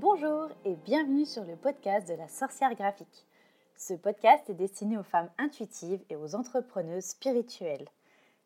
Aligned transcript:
Bonjour 0.00 0.48
et 0.64 0.76
bienvenue 0.76 1.26
sur 1.26 1.42
le 1.42 1.56
podcast 1.56 2.06
de 2.06 2.14
la 2.14 2.28
sorcière 2.28 2.76
graphique. 2.76 3.26
Ce 3.76 3.94
podcast 3.94 4.48
est 4.48 4.54
destiné 4.54 4.96
aux 4.96 5.02
femmes 5.02 5.28
intuitives 5.38 6.04
et 6.08 6.14
aux 6.14 6.36
entrepreneuses 6.36 7.06
spirituelles. 7.06 7.88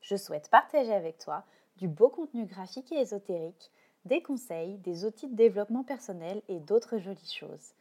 Je 0.00 0.16
souhaite 0.16 0.48
partager 0.48 0.94
avec 0.94 1.18
toi 1.18 1.44
du 1.76 1.88
beau 1.88 2.08
contenu 2.08 2.46
graphique 2.46 2.90
et 2.90 3.00
ésotérique, 3.00 3.70
des 4.06 4.22
conseils, 4.22 4.78
des 4.78 5.04
outils 5.04 5.28
de 5.28 5.36
développement 5.36 5.84
personnel 5.84 6.40
et 6.48 6.58
d'autres 6.58 6.96
jolies 6.96 7.36
choses. 7.38 7.74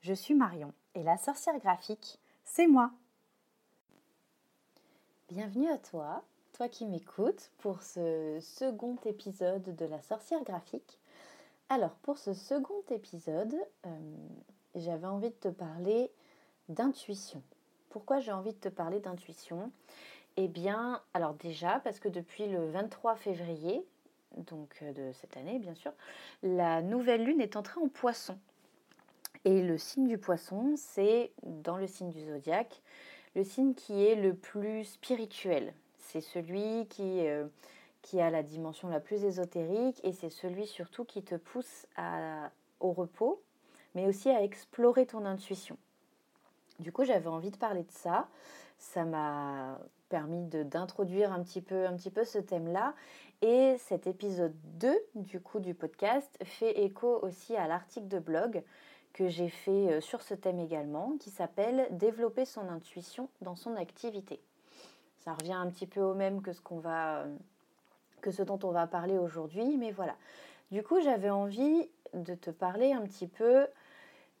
Je 0.00 0.14
suis 0.14 0.34
Marion 0.34 0.72
et 0.94 1.02
la 1.02 1.18
sorcière 1.18 1.58
graphique, 1.58 2.18
c'est 2.46 2.68
moi. 2.68 2.90
Bienvenue 5.28 5.68
à 5.68 5.76
toi, 5.76 6.22
toi 6.54 6.70
qui 6.70 6.86
m'écoutes 6.86 7.50
pour 7.58 7.82
ce 7.82 8.38
second 8.40 8.96
épisode 9.04 9.76
de 9.76 9.84
la 9.84 10.00
sorcière 10.00 10.42
graphique. 10.42 10.98
Alors, 11.72 11.94
pour 12.02 12.18
ce 12.18 12.34
second 12.34 12.82
épisode, 12.90 13.54
euh, 13.86 13.90
j'avais 14.74 15.06
envie 15.06 15.30
de 15.30 15.34
te 15.34 15.46
parler 15.46 16.10
d'intuition. 16.68 17.44
Pourquoi 17.90 18.18
j'ai 18.18 18.32
envie 18.32 18.52
de 18.52 18.58
te 18.58 18.68
parler 18.68 18.98
d'intuition? 18.98 19.70
Eh 20.36 20.48
bien, 20.48 21.00
alors 21.14 21.34
déjà, 21.34 21.78
parce 21.84 22.00
que 22.00 22.08
depuis 22.08 22.48
le 22.48 22.68
23 22.70 23.14
février, 23.14 23.86
donc 24.36 24.80
euh, 24.82 24.92
de 24.92 25.12
cette 25.12 25.36
année 25.36 25.60
bien 25.60 25.76
sûr, 25.76 25.92
la 26.42 26.82
nouvelle 26.82 27.22
lune 27.22 27.40
est 27.40 27.54
entrée 27.54 27.80
en 27.80 27.86
poisson. 27.86 28.36
Et 29.44 29.62
le 29.62 29.78
signe 29.78 30.08
du 30.08 30.18
poisson, 30.18 30.74
c'est 30.76 31.30
dans 31.44 31.76
le 31.76 31.86
signe 31.86 32.10
du 32.10 32.24
zodiaque, 32.24 32.82
le 33.36 33.44
signe 33.44 33.74
qui 33.74 34.04
est 34.04 34.16
le 34.16 34.34
plus 34.34 34.82
spirituel. 34.82 35.72
C'est 35.98 36.20
celui 36.20 36.88
qui... 36.88 37.28
Euh, 37.28 37.46
qui 38.02 38.20
a 38.20 38.30
la 38.30 38.42
dimension 38.42 38.88
la 38.88 39.00
plus 39.00 39.24
ésotérique 39.24 40.00
et 40.04 40.12
c'est 40.12 40.30
celui 40.30 40.66
surtout 40.66 41.04
qui 41.04 41.22
te 41.22 41.34
pousse 41.34 41.86
au 42.80 42.92
repos, 42.92 43.42
mais 43.94 44.06
aussi 44.06 44.30
à 44.30 44.42
explorer 44.42 45.06
ton 45.06 45.24
intuition. 45.24 45.76
Du 46.78 46.92
coup, 46.92 47.04
j'avais 47.04 47.28
envie 47.28 47.50
de 47.50 47.58
parler 47.58 47.82
de 47.82 47.90
ça. 47.90 48.28
Ça 48.78 49.04
m'a 49.04 49.78
permis 50.08 50.42
d'introduire 50.46 51.32
un 51.32 51.42
petit 51.42 51.60
peu, 51.60 51.86
un 51.86 51.94
petit 51.94 52.10
peu 52.10 52.24
ce 52.24 52.38
thème-là. 52.38 52.94
Et 53.42 53.76
cet 53.78 54.06
épisode 54.06 54.54
2 54.78 54.94
du 55.14 55.40
coup 55.40 55.60
du 55.60 55.74
podcast 55.74 56.36
fait 56.44 56.82
écho 56.82 57.20
aussi 57.22 57.56
à 57.56 57.66
l'article 57.66 58.08
de 58.08 58.18
blog 58.18 58.62
que 59.14 59.28
j'ai 59.28 59.48
fait 59.48 59.92
euh, 59.92 60.00
sur 60.00 60.22
ce 60.22 60.34
thème 60.34 60.58
également, 60.58 61.16
qui 61.18 61.30
s'appelle 61.30 61.88
Développer 61.90 62.44
son 62.44 62.68
intuition 62.68 63.28
dans 63.40 63.56
son 63.56 63.76
activité. 63.76 64.40
Ça 65.18 65.34
revient 65.34 65.54
un 65.54 65.68
petit 65.68 65.86
peu 65.86 66.00
au 66.00 66.14
même 66.14 66.42
que 66.42 66.52
ce 66.52 66.60
qu'on 66.60 66.78
va 66.78 67.22
euh, 67.22 67.36
que 68.20 68.30
ce 68.30 68.42
dont 68.42 68.58
on 68.62 68.70
va 68.70 68.86
parler 68.86 69.18
aujourd'hui, 69.18 69.76
mais 69.76 69.90
voilà. 69.90 70.16
Du 70.70 70.82
coup, 70.82 71.00
j'avais 71.00 71.30
envie 71.30 71.88
de 72.14 72.34
te 72.34 72.50
parler 72.50 72.92
un 72.92 73.02
petit 73.02 73.26
peu 73.26 73.66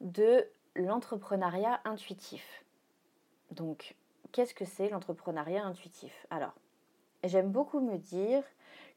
de 0.00 0.46
l'entrepreneuriat 0.76 1.80
intuitif. 1.84 2.64
Donc, 3.50 3.94
qu'est-ce 4.32 4.54
que 4.54 4.64
c'est 4.64 4.88
l'entrepreneuriat 4.88 5.64
intuitif? 5.64 6.26
Alors, 6.30 6.54
j'aime 7.24 7.50
beaucoup 7.50 7.80
me 7.80 7.96
dire 7.96 8.42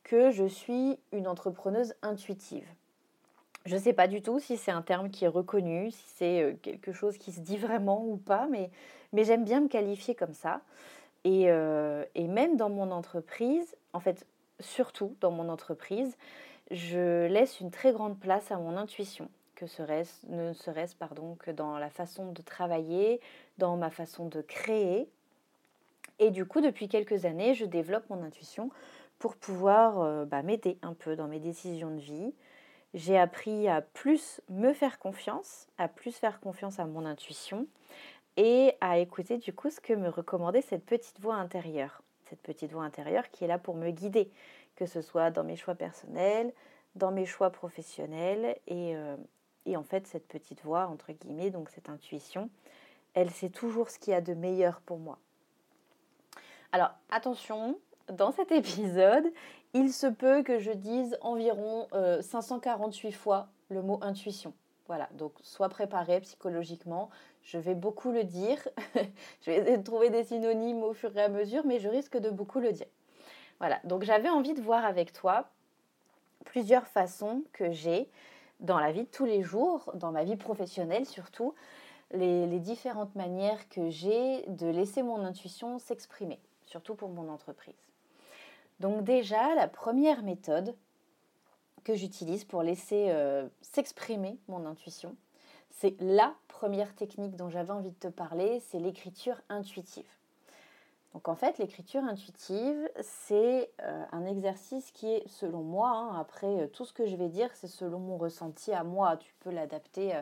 que 0.04 0.32
je 0.32 0.46
suis 0.46 1.00
une 1.12 1.28
entrepreneuse 1.28 1.96
intuitive. 2.02 2.68
Je 3.66 3.76
ne 3.76 3.80
sais 3.80 3.94
pas 3.94 4.08
du 4.08 4.22
tout 4.22 4.40
si 4.40 4.58
c'est 4.58 4.72
un 4.72 4.82
terme 4.82 5.10
qui 5.10 5.24
est 5.24 5.30
reconnu, 5.30 5.92
si 5.92 6.04
c'est 6.16 6.44
euh, 6.44 6.54
quelque 6.62 6.92
chose 6.92 7.18
qui 7.18 7.32
se 7.32 7.40
dit 7.40 7.58
vraiment 7.58 8.04
ou 8.06 8.18
pas, 8.18 8.48
mais, 8.48 8.70
mais 9.14 9.24
j'aime 9.24 9.46
bien 9.46 9.62
me 9.62 9.70
qualifier 9.70 10.16
comme 10.16 10.34
ça. 10.34 10.62
Et, 11.24 11.46
euh, 11.48 12.04
et, 12.16 12.28
même 12.28 12.58
dans 12.58 12.70
mon 12.70 12.92
entreprise, 12.92 13.78
en 13.94 14.02
fait, 14.02 14.28
surtout 14.60 15.16
dans 15.22 15.32
mon 15.32 15.50
entreprise, 15.50 16.18
je 16.72 17.28
laisse 17.28 17.60
une 17.60 17.72
très 17.72 17.92
grande 17.92 18.20
place 18.20 18.52
à 18.52 18.58
mon 18.58 18.78
intuition, 18.78 19.30
que 19.56 19.66
ne 19.66 20.54
serait-ce 20.54 20.96
que 21.40 21.52
dans 21.52 21.78
la 21.78 21.90
façon 21.90 22.32
de 22.32 22.42
travailler, 22.42 23.20
dans 23.58 23.78
ma 23.78 23.90
façon 23.90 24.28
de 24.28 24.42
créer. 24.42 25.10
Et 26.20 26.32
du 26.32 26.46
coup, 26.46 26.62
depuis 26.62 26.88
quelques 26.88 27.26
années, 27.26 27.54
je 27.54 27.66
développe 27.66 28.10
mon 28.10 28.24
intuition 28.24 28.70
pour 29.20 29.36
pouvoir 29.36 30.02
euh, 30.02 30.26
bah, 30.26 30.42
m'aider 30.42 30.78
un 30.82 30.94
peu 30.94 31.16
dans 31.16 31.28
mes 31.28 31.40
décisions 31.40 31.92
de 31.92 32.00
vie. 32.00 32.34
J'ai 32.94 33.18
appris 33.18 33.68
à 33.68 33.82
plus 33.82 34.42
me 34.50 34.74
faire 34.74 35.00
confiance, 35.00 35.68
à 35.78 35.88
plus 35.88 36.16
faire 36.16 36.40
confiance 36.40 36.80
à 36.80 36.86
mon 36.86 37.06
intuition 37.06 37.68
et 38.38 38.74
à 38.82 39.00
écouter 39.00 39.38
du 39.38 39.54
coup 39.54 39.70
ce 39.70 39.80
que 39.80 39.94
me 39.94 40.10
recommandait 40.10 40.62
cette 40.62 40.86
petite 40.86 41.20
voix 41.20 41.36
intérieure 41.36 42.04
cette 42.34 42.42
petite 42.42 42.72
voix 42.72 42.84
intérieure 42.84 43.30
qui 43.30 43.44
est 43.44 43.48
là 43.48 43.60
pour 43.60 43.76
me 43.76 43.92
guider, 43.92 44.32
que 44.76 44.88
ce 44.88 45.02
soit 45.02 45.30
dans 45.30 45.44
mes 45.44 45.56
choix 45.56 45.76
personnels, 45.76 46.52
dans 46.96 47.12
mes 47.12 47.28
choix 47.28 47.52
professionnels. 47.52 48.58
Et, 48.66 48.96
euh, 48.96 49.16
et 49.68 49.78
en 49.78 49.84
fait, 49.84 50.08
cette 50.08 50.28
petite 50.28 50.64
voix, 50.64 50.88
entre 50.88 51.12
guillemets, 51.12 51.52
donc 51.52 51.70
cette 51.70 51.90
intuition, 51.90 52.50
elle 53.14 53.30
sait 53.30 53.50
toujours 53.50 53.92
ce 53.92 54.00
qu'il 54.00 54.14
y 54.14 54.16
a 54.16 54.22
de 54.22 54.34
meilleur 54.34 54.82
pour 54.82 54.98
moi. 54.98 55.20
Alors 56.72 56.90
attention, 57.12 57.78
dans 58.12 58.32
cet 58.32 58.52
épisode, 58.52 59.32
il 59.76 59.94
se 59.94 60.08
peut 60.08 60.42
que 60.42 60.58
je 60.58 60.72
dise 60.72 61.16
environ 61.22 61.88
548 62.22 63.10
euh, 63.10 63.12
fois 63.12 63.48
le 63.70 63.84
mot 63.84 64.00
intuition. 64.02 64.54
Voilà, 64.88 65.08
donc 65.14 65.34
sois 65.44 65.70
préparé 65.70 66.20
psychologiquement. 66.22 67.12
Je 67.44 67.58
vais 67.58 67.76
beaucoup 67.76 68.12
le 68.12 68.24
dire. 68.24 68.58
je 69.42 69.52
vais 69.52 69.58
essayer 69.58 69.78
de 69.78 69.84
trouver 69.84 70.10
des 70.10 70.24
synonymes 70.24 70.84
au 70.84 70.94
fur 70.94 71.16
et 71.18 71.22
à 71.22 71.30
mesure, 71.30 71.66
mais 71.66 71.80
je 71.80 71.90
risque 71.90 72.18
de 72.18 72.30
beaucoup 72.30 72.60
le 72.60 72.72
dire. 72.72 72.88
Voilà, 73.60 73.80
donc 73.84 74.04
j'avais 74.04 74.30
envie 74.30 74.54
de 74.54 74.62
voir 74.62 74.86
avec 74.86 75.14
toi 75.14 75.50
plusieurs 76.46 76.88
façons 76.88 77.44
que 77.54 77.72
j'ai 77.72 78.10
dans 78.60 78.80
la 78.80 78.92
vie 78.92 79.04
de 79.04 79.10
tous 79.10 79.26
les 79.26 79.42
jours, 79.42 79.92
dans 79.96 80.12
ma 80.12 80.24
vie 80.24 80.36
professionnelle 80.36 81.06
surtout, 81.06 81.54
les, 82.12 82.60
différentes 82.60 83.16
manières 83.16 83.68
que 83.70 83.90
j'ai 83.90 84.44
de 84.48 84.68
laisser 84.68 85.04
mon 85.04 85.24
intuition 85.24 85.80
s'exprimer, 85.80 86.40
surtout 86.64 86.96
pour 86.96 87.10
mon 87.10 87.30
entreprise. 87.30 87.76
Donc 88.80 89.04
déjà, 89.04 89.56
la 89.56 89.68
première 89.68 90.24
méthode, 90.24 90.76
que 91.84 91.96
j'utilise 91.96 92.46
pour 92.46 92.64
laisser 92.64 93.08
euh, 93.10 93.48
s'exprimer 93.62 94.38
mon 94.48 94.66
intuition. 94.66 95.18
C'est 95.70 95.96
la 96.00 96.34
technique 96.96 97.36
dont 97.36 97.50
j'avais 97.50 97.72
envie 97.72 97.92
de 97.92 97.96
te 97.96 98.08
parler, 98.08 98.60
c'est 98.60 98.80
l'écriture 98.80 99.40
intuitive. 99.50 100.06
Donc 101.14 101.28
en 101.28 101.36
fait, 101.36 101.60
l'écriture 101.60 102.04
intuitive, 102.04 102.90
c'est 103.02 103.70
euh, 103.82 104.04
un 104.12 104.26
exercice 104.26 104.90
qui 104.92 105.08
est, 105.08 105.28
selon 105.28 105.62
moi, 105.62 105.90
hein, 105.90 106.20
après 106.20 106.62
euh, 106.62 106.68
tout 106.68 106.86
ce 106.86 106.94
que 106.94 107.06
je 107.06 107.16
vais 107.16 107.30
dire, 107.30 107.50
c'est 107.54 107.68
selon 107.68 108.00
mon 108.00 108.18
ressenti 108.18 108.72
à 108.74 108.84
moi. 108.84 109.18
Tu 109.18 109.34
peux 109.42 109.52
l'adapter 109.52 110.14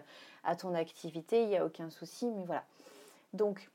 à 0.44 0.56
ton 0.56 0.74
activité, 0.76 1.44
il 1.44 1.50
n'y 1.50 1.58
a 1.58 1.66
aucun 1.66 1.90
souci, 1.90 2.28
mais 2.28 2.44
voilà. 2.44 2.64
Donc, 3.34 3.70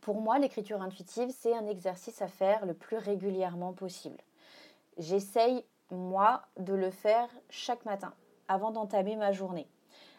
pour 0.00 0.20
moi, 0.20 0.38
l'écriture 0.38 0.80
intuitive, 0.82 1.30
c'est 1.36 1.54
un 1.54 1.66
exercice 1.66 2.22
à 2.22 2.28
faire 2.28 2.64
le 2.64 2.74
plus 2.74 2.96
régulièrement 2.96 3.72
possible. 3.72 4.18
J'essaye 4.98 5.64
moi, 5.90 6.42
de 6.58 6.74
le 6.74 6.90
faire 6.90 7.28
chaque 7.48 7.84
matin 7.84 8.12
avant 8.48 8.70
d'entamer 8.70 9.16
ma 9.16 9.32
journée. 9.32 9.66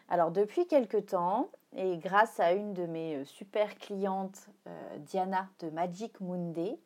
Alors 0.08 0.30
depuis 0.30 0.66
quelque 0.66 0.98
temps, 0.98 1.48
et 1.74 1.96
grâce 1.96 2.38
à 2.38 2.52
une 2.52 2.74
de 2.74 2.84
mes 2.86 3.16
euh, 3.16 3.24
super 3.24 3.76
clientes, 3.78 4.48
euh, 4.66 4.98
Diana 4.98 5.48
de 5.60 5.70
Magic 5.70 6.20
Monday, 6.20 6.78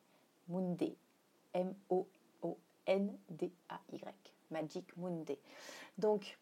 Monday, 0.48 0.94
M-O-O-N-D-A-Y, 1.54 2.04
Magic 4.50 4.96
Monday. 4.96 5.40
Donc, 5.98 6.38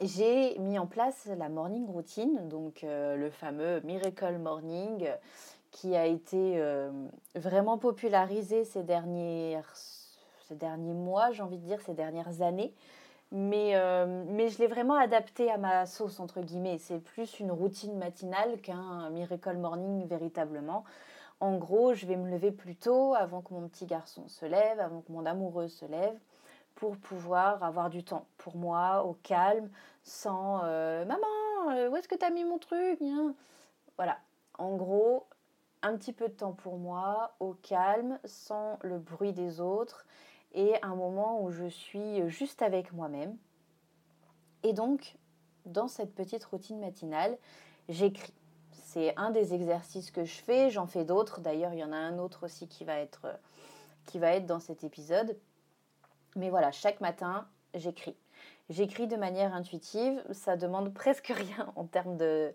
j'ai 0.00 0.56
mis 0.58 0.78
en 0.78 0.86
place 0.86 1.26
la 1.36 1.48
morning 1.48 1.86
routine, 1.86 2.48
donc 2.48 2.84
euh, 2.84 3.16
le 3.16 3.30
fameux 3.30 3.80
Miracle 3.80 4.38
Morning, 4.38 5.08
qui 5.72 5.96
a 5.96 6.04
été 6.04 6.62
vraiment 7.34 7.78
popularisé 7.78 8.66
ces 8.66 8.84
ces 10.46 10.54
derniers 10.54 10.92
mois, 10.92 11.30
j'ai 11.32 11.42
envie 11.42 11.56
de 11.56 11.64
dire 11.64 11.80
ces 11.80 11.94
dernières 11.94 12.42
années. 12.42 12.74
Mais, 13.34 13.76
euh, 13.76 14.24
mais 14.28 14.50
je 14.50 14.58
l'ai 14.58 14.66
vraiment 14.66 14.94
adapté 14.94 15.50
à 15.50 15.56
ma 15.56 15.86
sauce, 15.86 16.20
entre 16.20 16.42
guillemets. 16.42 16.76
C'est 16.76 16.98
plus 16.98 17.40
une 17.40 17.50
routine 17.50 17.96
matinale 17.96 18.60
qu'un 18.60 19.08
miracle 19.08 19.56
morning 19.56 20.06
véritablement. 20.06 20.84
En 21.40 21.56
gros, 21.56 21.94
je 21.94 22.04
vais 22.04 22.16
me 22.16 22.30
lever 22.30 22.52
plus 22.52 22.76
tôt 22.76 23.14
avant 23.14 23.40
que 23.40 23.54
mon 23.54 23.66
petit 23.68 23.86
garçon 23.86 24.28
se 24.28 24.44
lève, 24.44 24.78
avant 24.78 25.00
que 25.00 25.10
mon 25.10 25.24
amoureux 25.24 25.68
se 25.68 25.86
lève, 25.86 26.18
pour 26.74 26.98
pouvoir 26.98 27.62
avoir 27.64 27.88
du 27.88 28.04
temps 28.04 28.26
pour 28.36 28.54
moi, 28.54 29.02
au 29.04 29.14
calme, 29.14 29.70
sans 30.02 30.60
euh, 30.64 31.06
Maman, 31.06 31.70
euh, 31.70 31.88
où 31.88 31.96
est-ce 31.96 32.08
que 32.08 32.16
tu 32.16 32.26
as 32.26 32.30
mis 32.30 32.44
mon 32.44 32.58
truc 32.58 33.00
Voilà. 33.96 34.18
En 34.58 34.76
gros, 34.76 35.26
un 35.80 35.96
petit 35.96 36.12
peu 36.12 36.28
de 36.28 36.34
temps 36.34 36.52
pour 36.52 36.76
moi, 36.76 37.34
au 37.40 37.54
calme, 37.54 38.18
sans 38.26 38.78
le 38.82 38.98
bruit 38.98 39.32
des 39.32 39.58
autres 39.58 40.04
et 40.54 40.74
un 40.82 40.94
moment 40.94 41.42
où 41.42 41.50
je 41.50 41.66
suis 41.66 42.28
juste 42.28 42.62
avec 42.62 42.92
moi-même. 42.92 43.36
Et 44.62 44.72
donc, 44.72 45.16
dans 45.66 45.88
cette 45.88 46.14
petite 46.14 46.44
routine 46.44 46.78
matinale, 46.78 47.36
j'écris. 47.88 48.34
C'est 48.70 49.16
un 49.16 49.30
des 49.30 49.54
exercices 49.54 50.10
que 50.10 50.24
je 50.24 50.42
fais, 50.42 50.70
j'en 50.70 50.86
fais 50.86 51.04
d'autres. 51.04 51.40
D'ailleurs, 51.40 51.72
il 51.72 51.78
y 51.78 51.84
en 51.84 51.92
a 51.92 51.96
un 51.96 52.18
autre 52.18 52.44
aussi 52.44 52.68
qui 52.68 52.84
va 52.84 52.98
être, 52.98 53.26
qui 54.06 54.18
va 54.18 54.32
être 54.32 54.46
dans 54.46 54.60
cet 54.60 54.84
épisode. 54.84 55.36
Mais 56.36 56.50
voilà, 56.50 56.72
chaque 56.72 57.00
matin, 57.00 57.46
j'écris. 57.74 58.16
J'écris 58.70 59.06
de 59.06 59.16
manière 59.16 59.54
intuitive, 59.54 60.22
ça 60.32 60.56
demande 60.56 60.94
presque 60.94 61.28
rien 61.34 61.72
en 61.76 61.84
termes 61.84 62.16
de, 62.16 62.54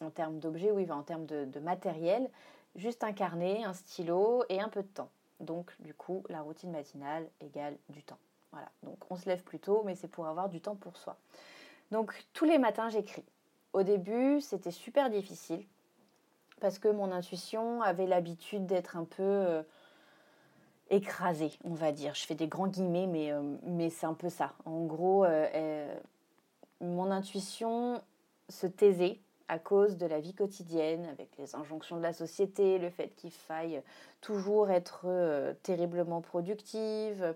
en 0.00 0.10
termes 0.10 0.38
d'objets, 0.38 0.70
oui, 0.70 0.90
en 0.90 1.02
termes 1.02 1.26
de, 1.26 1.44
de, 1.44 1.60
matériel, 1.60 2.28
juste 2.74 3.04
un 3.04 3.12
carnet, 3.12 3.64
un 3.64 3.72
stylo 3.72 4.44
et 4.48 4.60
un 4.60 4.68
peu 4.68 4.82
de 4.82 4.88
temps. 4.88 5.10
Donc 5.40 5.74
du 5.80 5.94
coup, 5.94 6.24
la 6.28 6.40
routine 6.40 6.70
matinale 6.70 7.28
égale 7.40 7.76
du 7.88 8.02
temps. 8.02 8.18
Voilà, 8.52 8.70
donc 8.82 8.98
on 9.10 9.16
se 9.16 9.28
lève 9.28 9.42
plus 9.42 9.58
tôt, 9.58 9.82
mais 9.84 9.94
c'est 9.94 10.08
pour 10.08 10.26
avoir 10.26 10.48
du 10.48 10.60
temps 10.60 10.76
pour 10.76 10.96
soi. 10.96 11.16
Donc 11.90 12.26
tous 12.32 12.44
les 12.44 12.58
matins, 12.58 12.88
j'écris. 12.88 13.24
Au 13.72 13.82
début, 13.82 14.40
c'était 14.40 14.70
super 14.70 15.10
difficile 15.10 15.64
parce 16.60 16.78
que 16.78 16.88
mon 16.88 17.12
intuition 17.12 17.82
avait 17.82 18.06
l'habitude 18.06 18.66
d'être 18.66 18.96
un 18.96 19.04
peu 19.04 19.22
euh, 19.22 19.62
écrasée, 20.90 21.52
on 21.64 21.74
va 21.74 21.92
dire. 21.92 22.14
Je 22.14 22.24
fais 22.24 22.34
des 22.34 22.48
grands 22.48 22.68
guillemets, 22.68 23.06
mais, 23.06 23.32
euh, 23.32 23.90
c'est 23.90 24.06
un 24.06 24.14
peu 24.14 24.30
ça. 24.30 24.54
En 24.64 24.84
gros, 24.84 25.24
euh, 25.24 25.94
mon 26.80 27.10
intuition 27.10 28.00
se 28.48 28.66
taisait 28.66 29.20
à 29.48 29.58
cause 29.58 29.96
de 29.96 30.06
la 30.06 30.20
vie 30.20 30.34
quotidienne, 30.34 31.06
avec 31.06 31.28
les 31.38 31.54
injonctions 31.54 31.96
de 31.96 32.02
la 32.02 32.12
société, 32.12 32.78
le 32.78 32.90
fait 32.90 33.14
qu'il 33.16 33.30
faille 33.30 33.82
toujours 34.20 34.70
être 34.70 35.06
terriblement 35.62 36.20
productive, 36.20 37.34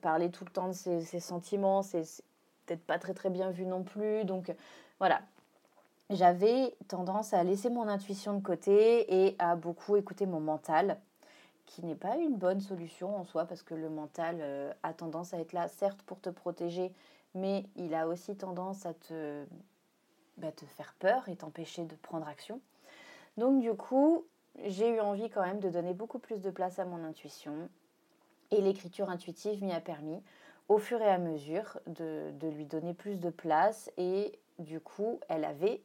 parler 0.00 0.30
tout 0.30 0.44
le 0.44 0.50
temps 0.50 0.68
de 0.68 0.72
ses, 0.72 1.20
sentiments, 1.20 1.82
c'est 1.82 2.04
peut-être 2.66 2.84
pas 2.84 2.98
très 2.98 3.14
très 3.14 3.30
bien 3.30 3.50
vu 3.50 3.66
non 3.66 3.82
plus. 3.82 4.24
Donc 4.24 4.54
voilà, 5.00 5.20
j'avais 6.10 6.76
tendance 6.88 7.32
à 7.34 7.44
laisser 7.44 7.70
mon 7.70 7.86
intuition 7.86 8.34
de 8.34 8.42
côté 8.42 9.26
et 9.26 9.36
à 9.38 9.54
beaucoup 9.54 9.96
écouter 9.96 10.26
mon 10.26 10.40
mental, 10.40 10.98
qui 11.66 11.84
n'est 11.84 11.94
pas 11.94 12.16
une 12.16 12.36
bonne 12.36 12.60
solution 12.60 13.16
en 13.16 13.24
soi, 13.24 13.44
parce 13.44 13.62
que 13.62 13.74
le 13.74 13.88
mental 13.88 14.38
euh, 14.40 14.72
a 14.82 14.92
tendance 14.92 15.32
à 15.34 15.38
être 15.38 15.52
là, 15.52 15.68
certes, 15.68 16.02
pour 16.02 16.20
te 16.20 16.28
protéger, 16.28 16.92
mais 17.34 17.64
il 17.76 17.94
a 17.94 18.08
aussi 18.08 18.34
tendance 18.34 18.86
à 18.86 18.94
te, 18.94 19.44
bah, 20.36 20.52
te 20.52 20.64
faire 20.64 20.94
peur 20.98 21.28
et 21.28 21.36
t'empêcher 21.36 21.84
de 21.84 21.94
prendre 21.96 22.26
action. 22.26 22.60
Donc 23.36 23.60
du 23.60 23.74
coup, 23.74 24.24
j'ai 24.64 24.88
eu 24.88 25.00
envie 25.00 25.30
quand 25.30 25.42
même 25.42 25.60
de 25.60 25.70
donner 25.70 25.94
beaucoup 25.94 26.18
plus 26.18 26.40
de 26.40 26.50
place 26.50 26.78
à 26.78 26.84
mon 26.84 27.04
intuition. 27.04 27.68
Et 28.50 28.60
l'écriture 28.60 29.10
intuitive 29.10 29.62
m'y 29.62 29.72
a 29.72 29.80
permis, 29.80 30.20
au 30.68 30.78
fur 30.78 31.00
et 31.00 31.08
à 31.08 31.18
mesure, 31.18 31.78
de, 31.86 32.32
de 32.32 32.48
lui 32.48 32.64
donner 32.64 32.94
plus 32.94 33.20
de 33.20 33.30
place. 33.30 33.90
Et 33.96 34.38
du 34.58 34.80
coup, 34.80 35.20
elle 35.28 35.44
avait 35.44 35.80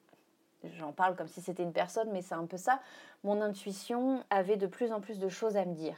j'en 0.73 0.91
parle 0.91 1.15
comme 1.15 1.27
si 1.27 1.41
c'était 1.41 1.63
une 1.63 1.73
personne, 1.73 2.09
mais 2.11 2.21
c'est 2.21 2.35
un 2.35 2.45
peu 2.45 2.57
ça. 2.57 2.79
Mon 3.23 3.41
intuition 3.41 4.23
avait 4.29 4.57
de 4.57 4.67
plus 4.67 4.91
en 4.91 5.01
plus 5.01 5.19
de 5.19 5.29
choses 5.29 5.57
à 5.57 5.65
me 5.65 5.73
dire. 5.73 5.97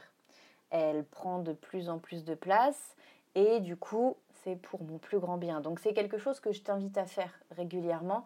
Elle 0.70 1.04
prend 1.04 1.38
de 1.38 1.52
plus 1.52 1.88
en 1.88 1.98
plus 1.98 2.24
de 2.24 2.34
place 2.34 2.96
et 3.34 3.60
du 3.60 3.76
coup, 3.76 4.16
c'est 4.42 4.56
pour 4.56 4.82
mon 4.82 4.98
plus 4.98 5.18
grand 5.18 5.36
bien. 5.36 5.60
Donc 5.60 5.80
c'est 5.80 5.94
quelque 5.94 6.18
chose 6.18 6.40
que 6.40 6.52
je 6.52 6.60
t'invite 6.60 6.98
à 6.98 7.06
faire 7.06 7.32
régulièrement. 7.52 8.24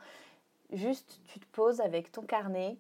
Juste, 0.73 1.21
tu 1.27 1.39
te 1.39 1.47
poses 1.53 1.81
avec 1.81 2.13
ton 2.13 2.23
carnet, 2.23 2.77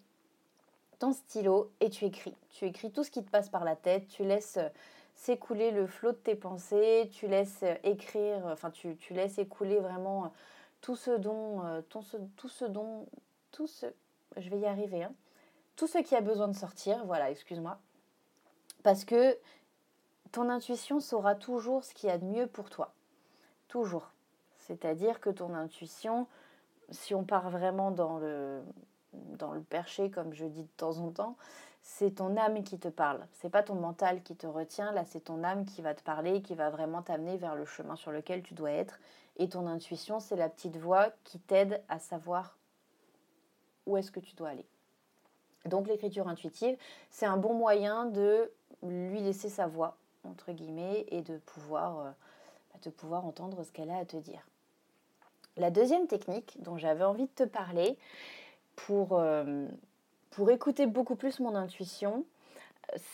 ton 0.98 1.12
stylo 1.12 1.70
et 1.80 1.90
tu 1.90 2.04
écris. 2.04 2.34
Tu 2.50 2.66
écris 2.66 2.90
tout 2.90 3.04
ce 3.04 3.10
qui 3.10 3.22
te 3.22 3.30
passe 3.30 3.48
par 3.48 3.64
la 3.64 3.76
tête, 3.76 4.08
tu 4.08 4.24
laisses 4.24 4.58
s'écouler 5.14 5.70
le 5.70 5.86
flot 5.86 6.12
de 6.12 6.16
tes 6.16 6.34
pensées, 6.34 7.10
tu 7.12 7.28
laisses 7.28 7.64
écrire, 7.84 8.46
enfin 8.46 8.70
tu, 8.70 8.96
laisses 9.10 9.38
écouler 9.38 9.78
vraiment 9.78 10.32
tout 10.80 10.96
ce 10.96 11.10
dont, 11.10 11.64
euh, 11.64 11.80
tout 11.82 12.02
ce 12.48 12.64
dont 12.64 13.06
tout 13.52 13.66
ce... 13.66 13.86
Je 14.36 14.48
vais 14.48 14.60
y 14.60 14.66
arriver. 14.66 15.04
Hein. 15.04 15.12
Tout 15.76 15.86
ce 15.86 15.98
qui 15.98 16.16
a 16.16 16.20
besoin 16.20 16.48
de 16.48 16.56
sortir, 16.56 17.04
voilà, 17.04 17.30
excuse-moi. 17.30 17.78
Parce 18.82 19.04
que 19.04 19.38
ton 20.32 20.48
intuition 20.48 20.98
saura 21.00 21.34
toujours 21.34 21.84
ce 21.84 21.94
qu'il 21.94 22.08
y 22.08 22.12
a 22.12 22.18
de 22.18 22.24
mieux 22.24 22.46
pour 22.46 22.70
toi. 22.70 22.92
C'est-à-dire 24.58 25.20
que 25.20 25.30
ton 25.30 25.54
intuition, 25.54 26.26
si 26.90 27.14
on 27.14 27.24
part 27.24 27.50
vraiment 27.50 27.90
dans 27.90 28.18
le, 28.18 28.62
dans 29.12 29.52
le 29.52 29.60
perché, 29.60 30.10
comme 30.10 30.32
je 30.32 30.46
dis 30.46 30.62
de 30.62 30.76
temps 30.76 30.98
en 30.98 31.10
temps, 31.10 31.36
c'est 31.82 32.16
ton 32.16 32.36
âme 32.36 32.62
qui 32.62 32.78
te 32.78 32.88
parle. 32.88 33.26
C'est 33.32 33.50
pas 33.50 33.62
ton 33.62 33.74
mental 33.74 34.22
qui 34.22 34.36
te 34.36 34.46
retient. 34.46 34.92
Là, 34.92 35.04
c'est 35.04 35.24
ton 35.24 35.42
âme 35.42 35.64
qui 35.64 35.82
va 35.82 35.94
te 35.94 36.02
parler, 36.02 36.40
qui 36.40 36.54
va 36.54 36.70
vraiment 36.70 37.02
t'amener 37.02 37.36
vers 37.36 37.56
le 37.56 37.64
chemin 37.64 37.96
sur 37.96 38.12
lequel 38.12 38.42
tu 38.42 38.54
dois 38.54 38.70
être. 38.70 39.00
Et 39.36 39.48
ton 39.48 39.66
intuition, 39.66 40.20
c'est 40.20 40.36
la 40.36 40.48
petite 40.48 40.76
voix 40.76 41.10
qui 41.24 41.38
t'aide 41.40 41.82
à 41.88 41.98
savoir 41.98 42.56
où 43.86 43.96
est-ce 43.96 44.12
que 44.12 44.20
tu 44.20 44.34
dois 44.36 44.50
aller. 44.50 44.66
Donc 45.64 45.88
l'écriture 45.88 46.28
intuitive, 46.28 46.76
c'est 47.10 47.26
un 47.26 47.36
bon 47.36 47.54
moyen 47.54 48.06
de 48.06 48.50
lui 48.82 49.20
laisser 49.20 49.48
sa 49.48 49.66
voix, 49.66 49.96
entre 50.24 50.52
guillemets, 50.52 51.06
et 51.08 51.22
de 51.22 51.38
pouvoir, 51.38 52.00
euh, 52.00 52.10
de 52.82 52.90
pouvoir 52.90 53.24
entendre 53.24 53.62
ce 53.64 53.72
qu'elle 53.72 53.90
a 53.90 53.98
à 53.98 54.04
te 54.04 54.16
dire. 54.16 54.46
La 55.56 55.70
deuxième 55.70 56.06
technique 56.06 56.56
dont 56.62 56.78
j'avais 56.78 57.04
envie 57.04 57.26
de 57.26 57.44
te 57.44 57.44
parler 57.44 57.98
pour, 58.74 59.18
euh, 59.18 59.66
pour 60.30 60.50
écouter 60.50 60.86
beaucoup 60.86 61.16
plus 61.16 61.40
mon 61.40 61.54
intuition, 61.54 62.24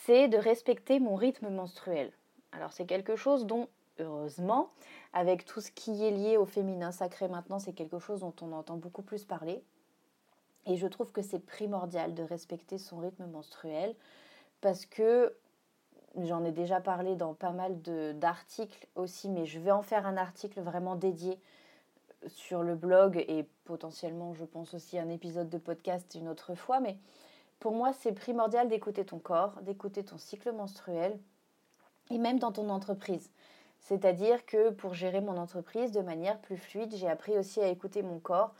c'est 0.05 0.27
de 0.27 0.37
respecter 0.37 0.99
mon 0.99 1.15
rythme 1.15 1.49
menstruel. 1.49 2.11
Alors 2.51 2.71
c'est 2.71 2.85
quelque 2.85 3.15
chose 3.15 3.45
dont, 3.45 3.67
heureusement, 3.99 4.69
avec 5.13 5.45
tout 5.45 5.61
ce 5.61 5.71
qui 5.71 6.03
est 6.05 6.11
lié 6.11 6.37
au 6.37 6.45
féminin 6.45 6.91
sacré 6.91 7.27
maintenant, 7.27 7.59
c'est 7.59 7.73
quelque 7.73 7.99
chose 7.99 8.21
dont 8.21 8.33
on 8.41 8.53
entend 8.53 8.77
beaucoup 8.77 9.01
plus 9.01 9.25
parler. 9.25 9.61
Et 10.65 10.77
je 10.77 10.87
trouve 10.87 11.11
que 11.11 11.21
c'est 11.21 11.39
primordial 11.39 12.13
de 12.13 12.23
respecter 12.23 12.77
son 12.77 12.99
rythme 12.99 13.25
menstruel 13.25 13.95
parce 14.61 14.85
que 14.85 15.33
j'en 16.17 16.43
ai 16.43 16.51
déjà 16.51 16.79
parlé 16.79 17.15
dans 17.15 17.33
pas 17.33 17.51
mal 17.51 17.81
d'articles 18.19 18.87
aussi, 18.95 19.29
mais 19.29 19.45
je 19.45 19.59
vais 19.59 19.71
en 19.71 19.81
faire 19.81 20.05
un 20.05 20.17
article 20.17 20.61
vraiment 20.61 20.95
dédié 20.95 21.39
sur 22.27 22.63
le 22.63 22.75
blog 22.75 23.17
et 23.27 23.45
potentiellement, 23.65 24.33
je 24.33 24.43
pense 24.43 24.73
aussi 24.73 24.99
un 24.99 25.09
épisode 25.09 25.49
de 25.49 25.57
podcast 25.57 26.15
une 26.15 26.27
autre 26.27 26.55
fois. 26.55 26.79
Mais 26.79 26.97
pour 27.59 27.71
moi, 27.71 27.93
c'est 27.93 28.11
primordial 28.11 28.67
d'écouter 28.67 29.05
ton 29.05 29.19
corps, 29.19 29.61
d'écouter 29.61 30.03
ton 30.03 30.17
cycle 30.17 30.51
menstruel 30.51 31.17
et 32.09 32.17
même 32.17 32.39
dans 32.39 32.51
ton 32.51 32.69
entreprise. 32.69 33.29
C'est-à-dire 33.79 34.45
que 34.45 34.71
pour 34.71 34.93
gérer 34.93 35.21
mon 35.21 35.37
entreprise 35.37 35.91
de 35.91 36.01
manière 36.01 36.39
plus 36.39 36.57
fluide, 36.57 36.93
j'ai 36.95 37.07
appris 37.07 37.37
aussi 37.37 37.61
à 37.61 37.67
écouter 37.67 38.01
mon 38.01 38.19
corps, 38.19 38.53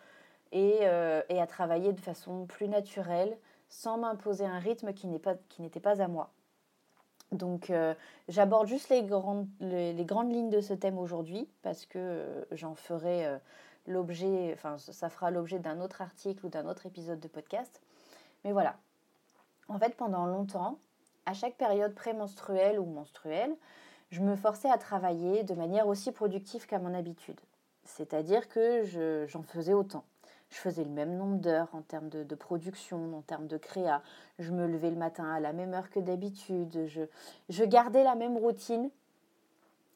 euh, 0.56 1.22
et, 1.30 1.40
à 1.40 1.46
travailler 1.46 1.94
de 1.94 2.00
façon 2.00 2.48
plus 2.48 2.68
naturelle, 2.68 3.38
sans 3.70 4.00
m'imposer 4.00 4.46
un 4.46 4.58
rythme 4.58 4.94
qui 4.94 5.08
n'était 5.08 5.80
pas 5.80 6.02
à 6.02 6.08
moi. 6.08 6.32
Donc 7.32 7.70
euh, 7.70 7.94
j'aborde 8.28 8.68
juste 8.68 8.90
les 8.90 9.04
grandes, 9.04 9.48
lignes 9.60 10.50
de 10.50 10.62
ce 10.62 10.74
thème 10.74 10.98
aujourd'hui 10.98 11.48
parce 11.62 11.86
que 11.86 12.00
euh, 12.00 12.44
j'en 12.52 12.76
ferai 12.76 13.40
l'objet, 13.88 14.52
enfin 14.54 14.78
ça 14.78 15.10
fera 15.10 15.32
l'objet 15.32 15.60
d'un 15.60 15.80
autre 15.80 16.02
article 16.02 16.46
ou 16.46 16.50
d'un 16.50 16.68
autre 16.68 16.86
épisode 16.86 17.20
de 17.20 17.28
podcast. 17.28 17.82
Mais 18.44 18.52
voilà. 18.52 18.78
En 19.68 19.78
fait, 19.78 19.96
pendant 19.96 20.26
longtemps, 20.26 20.80
à 21.26 21.34
chaque 21.34 21.56
période 21.56 21.94
prémenstruelle 21.94 22.80
ou 22.80 22.86
menstruelle, 22.86 23.56
je 24.10 24.22
me 24.22 24.36
forçais 24.36 24.70
à 24.70 24.78
travailler 24.78 25.44
de 25.44 25.54
manière 25.54 25.88
aussi 25.88 26.12
productive 26.12 26.66
qu'à 26.66 26.80
mon 26.80 26.96
habitude. 26.96 27.40
C'est-à-dire 27.84 28.50
que 28.50 28.84
j'en 29.28 29.44
faisais 29.44 29.74
autant. 29.74 30.04
Je 30.50 30.58
faisais 30.58 30.84
le 30.84 30.90
même 30.90 31.16
nombre 31.16 31.38
d'heures 31.38 31.70
en 31.74 31.82
termes 31.82 32.10
de, 32.10 32.36
production, 32.36 33.18
en 33.18 33.22
termes 33.22 33.48
de 33.48 33.58
créa. 33.58 34.02
Je 34.40 34.52
me 34.52 34.68
levais 34.68 34.90
le 34.90 34.96
matin 34.96 35.32
à 35.32 35.40
la 35.40 35.54
même 35.54 35.74
heure 35.74 35.90
que 35.92 36.00
d'habitude. 36.00 36.88
Je, 36.88 37.02
je 37.50 37.64
gardais 37.64 38.04
la 38.04 38.16
même 38.16 38.36
routine, 38.36 38.90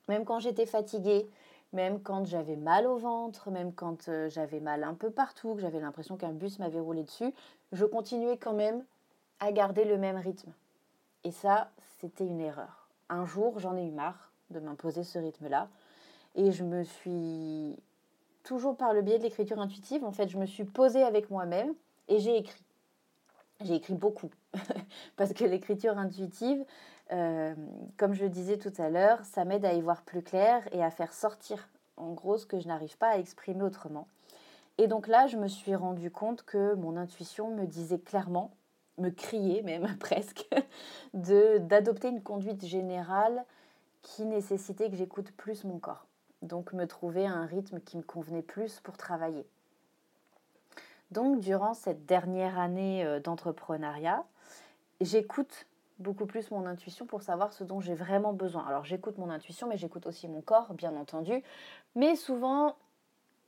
même 0.07 0.25
quand 0.25 0.39
j'étais 0.39 0.67
fatiguée, 0.67 1.27
même 1.73 2.01
quand 2.01 2.25
j'avais 2.25 2.55
mal 2.55 2.85
au 2.85 2.97
ventre, 2.97 3.49
même 3.49 3.73
quand 3.73 4.07
euh, 4.09 4.29
j'avais 4.29 4.59
mal 4.59 4.83
un 4.83 4.93
peu 4.93 5.09
partout, 5.09 5.55
que 5.55 5.61
j'avais 5.61 5.79
l'impression 5.79 6.17
qu'un 6.17 6.31
bus 6.31 6.59
m'avait 6.59 6.79
roulé 6.79 7.03
dessus. 7.03 7.33
Je 7.71 7.85
continuais 7.85 8.37
quand 8.37 8.53
même 8.53 8.83
à 9.39 9.51
garder 9.51 9.83
le 9.85 9.97
même 9.97 10.17
rythme. 10.17 10.53
Et 11.23 11.31
ça, 11.31 11.71
c'était 11.99 12.25
une 12.25 12.41
erreur. 12.41 12.87
Un 13.09 13.25
jour, 13.25 13.59
j'en 13.59 13.75
ai 13.75 13.85
eu 13.85 13.91
marre 13.91 14.31
de 14.51 14.59
m'imposer 14.59 15.03
ce 15.03 15.17
rythme-là. 15.17 15.67
Et 16.35 16.51
je 16.51 16.63
me 16.63 16.83
suis 16.83 17.75
toujours 18.43 18.77
par 18.77 18.93
le 18.93 19.01
biais 19.01 19.17
de 19.17 19.23
l'écriture 19.23 19.59
intuitive, 19.59 20.03
en 20.03 20.11
fait, 20.11 20.27
je 20.27 20.37
me 20.37 20.45
suis 20.45 20.65
posée 20.65 21.03
avec 21.03 21.29
moi-même 21.29 21.73
et 22.07 22.19
j'ai 22.19 22.37
écrit. 22.37 22.63
J'ai 23.61 23.75
écrit 23.75 23.93
beaucoup. 23.93 24.29
Parce 25.15 25.33
que 25.33 25.45
l'écriture 25.45 25.97
intuitive, 25.97 26.63
euh, 27.11 27.55
comme 27.97 28.13
je 28.13 28.23
le 28.23 28.29
disais 28.29 28.57
tout 28.57 28.73
à 28.77 28.89
l'heure, 28.89 29.23
ça 29.23 29.45
m'aide 29.45 29.65
à 29.65 29.73
y 29.73 29.81
voir 29.81 30.01
plus 30.01 30.21
clair 30.21 30.67
et 30.71 30.83
à 30.83 30.91
faire 30.91 31.13
sortir, 31.13 31.69
en 31.95 32.11
gros, 32.11 32.37
ce 32.37 32.45
que 32.45 32.59
je 32.59 32.67
n'arrive 32.67 32.97
pas 32.97 33.09
à 33.09 33.17
exprimer 33.17 33.63
autrement. 33.63 34.07
Et 34.77 34.87
donc 34.87 35.07
là, 35.07 35.27
je 35.27 35.37
me 35.37 35.47
suis 35.47 35.75
rendu 35.75 36.11
compte 36.11 36.43
que 36.43 36.73
mon 36.73 36.97
intuition 36.97 37.55
me 37.55 37.65
disait 37.65 37.99
clairement, 37.99 38.51
me 38.97 39.09
criait 39.09 39.61
même 39.61 39.97
presque, 39.99 40.47
d'adopter 41.13 42.09
une 42.09 42.21
conduite 42.21 42.65
générale 42.65 43.45
qui 44.01 44.25
nécessitait 44.25 44.89
que 44.89 44.97
j'écoute 44.97 45.31
plus 45.31 45.63
mon 45.63 45.79
corps 45.79 46.05
donc 46.43 46.73
me 46.73 46.85
trouver 46.85 47.25
un 47.25 47.45
rythme 47.45 47.79
qui 47.79 47.97
me 47.97 48.03
convenait 48.03 48.41
plus 48.41 48.79
pour 48.81 48.97
travailler. 48.97 49.45
Donc 51.11 51.39
durant 51.39 51.73
cette 51.73 52.05
dernière 52.05 52.59
année 52.59 53.05
euh, 53.05 53.19
d'entrepreneuriat, 53.19 54.23
j'écoute 55.01 55.67
beaucoup 55.99 56.25
plus 56.25 56.51
mon 56.51 56.65
intuition 56.65 57.05
pour 57.05 57.21
savoir 57.21 57.53
ce 57.53 57.63
dont 57.63 57.79
j'ai 57.79 57.93
vraiment 57.93 58.33
besoin. 58.33 58.65
Alors 58.67 58.83
j'écoute 58.83 59.17
mon 59.17 59.29
intuition, 59.29 59.67
mais 59.67 59.77
j'écoute 59.77 60.05
aussi 60.07 60.27
mon 60.27 60.41
corps, 60.41 60.73
bien 60.73 60.95
entendu. 60.95 61.43
Mais 61.95 62.15
souvent, 62.15 62.75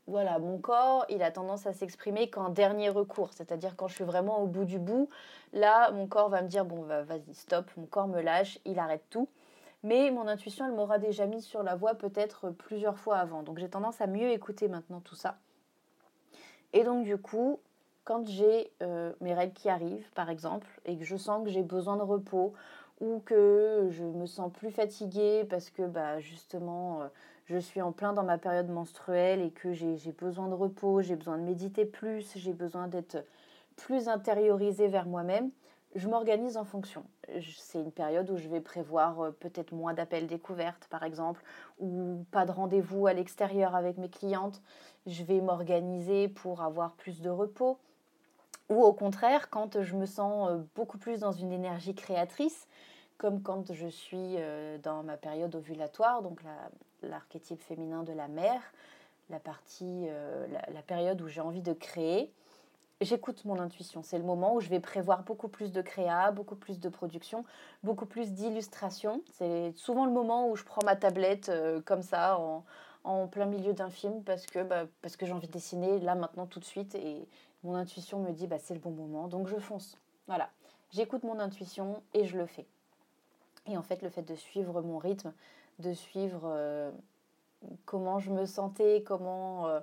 voilà, 0.07 0.37
mon 0.37 0.59
corps, 0.59 1.05
il 1.09 1.23
a 1.23 1.31
tendance 1.31 1.65
à 1.65 1.73
s'exprimer 1.73 2.29
qu'en 2.29 2.49
dernier 2.49 2.89
recours, 2.89 3.33
c'est-à-dire 3.33 3.75
quand 3.75 3.87
je 3.87 3.95
suis 3.95 4.03
vraiment 4.03 4.39
au 4.39 4.45
bout 4.45 4.65
du 4.65 4.77
bout, 4.77 5.09
là, 5.51 5.91
mon 5.91 6.05
corps 6.05 6.29
va 6.29 6.43
me 6.43 6.47
dire, 6.47 6.65
bon, 6.65 6.83
vas-y, 6.83 7.33
stop, 7.33 7.65
mon 7.77 7.87
corps 7.87 8.07
me 8.07 8.21
lâche, 8.21 8.59
il 8.65 8.77
arrête 8.77 9.03
tout. 9.09 9.27
Mais 9.85 10.09
mon 10.09 10.27
intuition, 10.27 10.65
elle 10.65 10.71
m'aura 10.71 10.97
déjà 10.97 11.27
mis 11.27 11.43
sur 11.43 11.61
la 11.61 11.75
voie 11.75 11.93
peut-être 11.93 12.49
plusieurs 12.49 12.97
fois 12.97 13.17
avant. 13.17 13.43
Donc 13.43 13.59
j'ai 13.59 13.69
tendance 13.69 14.01
à 14.01 14.07
mieux 14.07 14.31
écouter 14.31 14.67
maintenant 14.67 14.99
tout 14.99 15.13
ça. 15.13 15.37
Et 16.73 16.83
donc 16.83 17.05
du 17.05 17.19
coup, 17.19 17.59
quand 18.03 18.27
j'ai 18.27 18.71
euh, 18.81 19.13
mes 19.21 19.35
règles 19.35 19.53
qui 19.53 19.69
arrivent, 19.69 20.09
par 20.15 20.31
exemple, 20.31 20.67
et 20.85 20.97
que 20.97 21.03
je 21.03 21.15
sens 21.15 21.43
que 21.43 21.51
j'ai 21.51 21.61
besoin 21.61 21.97
de 21.97 22.01
repos, 22.01 22.53
ou 22.99 23.21
que 23.25 23.89
je 23.91 24.03
me 24.03 24.25
sens 24.25 24.51
plus 24.51 24.71
fatiguée 24.71 25.45
parce 25.47 25.69
que 25.69 25.83
bah, 25.83 26.19
justement 26.19 27.03
euh, 27.03 27.07
je 27.45 27.57
suis 27.57 27.81
en 27.81 27.91
plein 27.91 28.13
dans 28.13 28.23
ma 28.23 28.39
période 28.39 28.69
menstruelle 28.69 29.39
et 29.41 29.51
que 29.51 29.71
j'ai 29.71 29.97
besoin 30.17 30.47
de 30.47 30.55
repos, 30.55 31.01
j'ai 31.01 31.15
besoin 31.15 31.37
de 31.37 31.43
méditer 31.43 31.85
plus, 31.85 32.31
j'ai 32.35 32.53
besoin 32.53 32.87
d'être 32.87 33.23
plus 33.75 34.07
intériorisée 34.07 34.87
vers 34.87 35.05
moi-même, 35.05 35.51
je 35.95 36.09
m'organise 36.09 36.57
en 36.57 36.65
fonction. 36.65 37.05
C'est 37.57 37.79
une 37.79 37.91
période 37.91 38.29
où 38.29 38.37
je 38.37 38.49
vais 38.49 38.59
prévoir 38.59 39.21
euh, 39.21 39.31
peut-être 39.31 39.71
moins 39.71 39.93
d'appels 39.93 40.27
découvertes, 40.27 40.87
par 40.89 41.03
exemple, 41.03 41.41
ou 41.79 42.25
pas 42.31 42.45
de 42.45 42.51
rendez-vous 42.51 43.07
à 43.07 43.13
l'extérieur 43.13 43.75
avec 43.75 43.97
mes 43.97 44.09
clientes. 44.09 44.61
Je 45.07 45.23
vais 45.23 45.39
m'organiser 45.39 46.27
pour 46.27 46.61
avoir 46.61 46.91
plus 46.93 47.21
de 47.21 47.29
repos. 47.29 47.77
Ou 48.69 48.83
au 48.83 48.93
contraire, 48.93 49.49
quand 49.49 49.81
je 49.81 49.95
me 49.95 50.05
sens 50.05 50.49
euh, 50.49 50.57
beaucoup 50.75 50.97
plus 50.97 51.21
dans 51.21 51.31
une 51.31 51.51
énergie 51.51 51.95
créatrice, 51.95 52.67
comme 53.17 53.41
quand 53.41 53.71
je 53.71 53.87
suis 53.87 54.35
euh, 54.37 54.77
dans 54.79 55.01
ma 55.01 55.15
période 55.15 55.55
ovulatoire, 55.55 56.21
donc 56.21 56.41
l'archétype 57.03 57.61
féminin 57.61 58.03
de 58.03 58.11
la 58.11 58.27
mère, 58.27 58.61
la 59.29 59.39
partie, 59.39 60.07
la, 60.51 60.81
période 60.83 61.19
où 61.19 61.27
j'ai 61.27 61.41
envie 61.41 61.63
de 61.63 61.73
créer, 61.73 62.31
j'écoute 63.05 63.45
mon 63.45 63.59
intuition. 63.59 64.03
C'est 64.03 64.17
le 64.17 64.23
moment 64.23 64.55
où 64.55 64.59
je 64.59 64.69
vais 64.69 64.79
prévoir 64.79 65.23
beaucoup 65.23 65.47
plus 65.47 65.71
de 65.71 65.81
créa, 65.81 66.31
beaucoup 66.31 66.55
plus 66.55 66.79
de 66.79 66.89
production, 66.89 67.45
beaucoup 67.83 68.05
plus 68.05 68.33
d'illustration. 68.33 69.21
C'est 69.31 69.71
souvent 69.75 70.05
le 70.05 70.11
moment 70.11 70.49
où 70.49 70.55
je 70.55 70.63
prends 70.63 70.83
ma 70.83 70.95
tablette 70.95 71.49
euh, 71.49 71.81
comme 71.81 72.01
ça 72.01 72.37
en, 72.37 72.63
plein 73.27 73.45
milieu 73.45 73.73
d'un 73.73 73.91
film 73.91 74.23
parce 74.23 74.47
que, 74.47 74.63
bah, 74.63 74.85
que 75.17 75.25
j'ai 75.25 75.31
envie 75.31 75.47
de 75.47 75.53
dessiner 75.53 75.99
là 75.99 76.15
maintenant 76.15 76.47
tout 76.47 76.59
de 76.59 76.65
suite 76.65 76.95
et 76.95 77.27
mon 77.63 77.75
intuition 77.75 78.19
me 78.19 78.31
dit 78.31 78.47
bah, 78.47 78.57
c'est 78.57 78.73
le 78.73 78.79
bon 78.79 78.91
moment 78.91 79.27
donc 79.27 79.47
je 79.47 79.57
fonce. 79.57 79.97
Voilà, 80.27 80.49
j'écoute 80.89 81.23
mon 81.23 81.39
intuition 81.39 82.01
et 82.15 82.25
je 82.25 82.35
le 82.35 82.47
fais. 82.47 82.65
Et 83.67 83.77
en 83.77 83.83
fait 83.83 84.01
le 84.01 84.09
fait 84.09 84.23
de 84.23 84.35
suivre 84.35 84.81
mon 84.81 84.97
rythme, 84.97 85.33
de 85.77 85.93
suivre 85.93 86.41
euh, 86.45 86.91
comment 87.85 88.19
je 88.19 88.31
me 88.31 88.45
sentais, 88.45 89.03
comment... 89.05 89.67
Euh, 89.67 89.79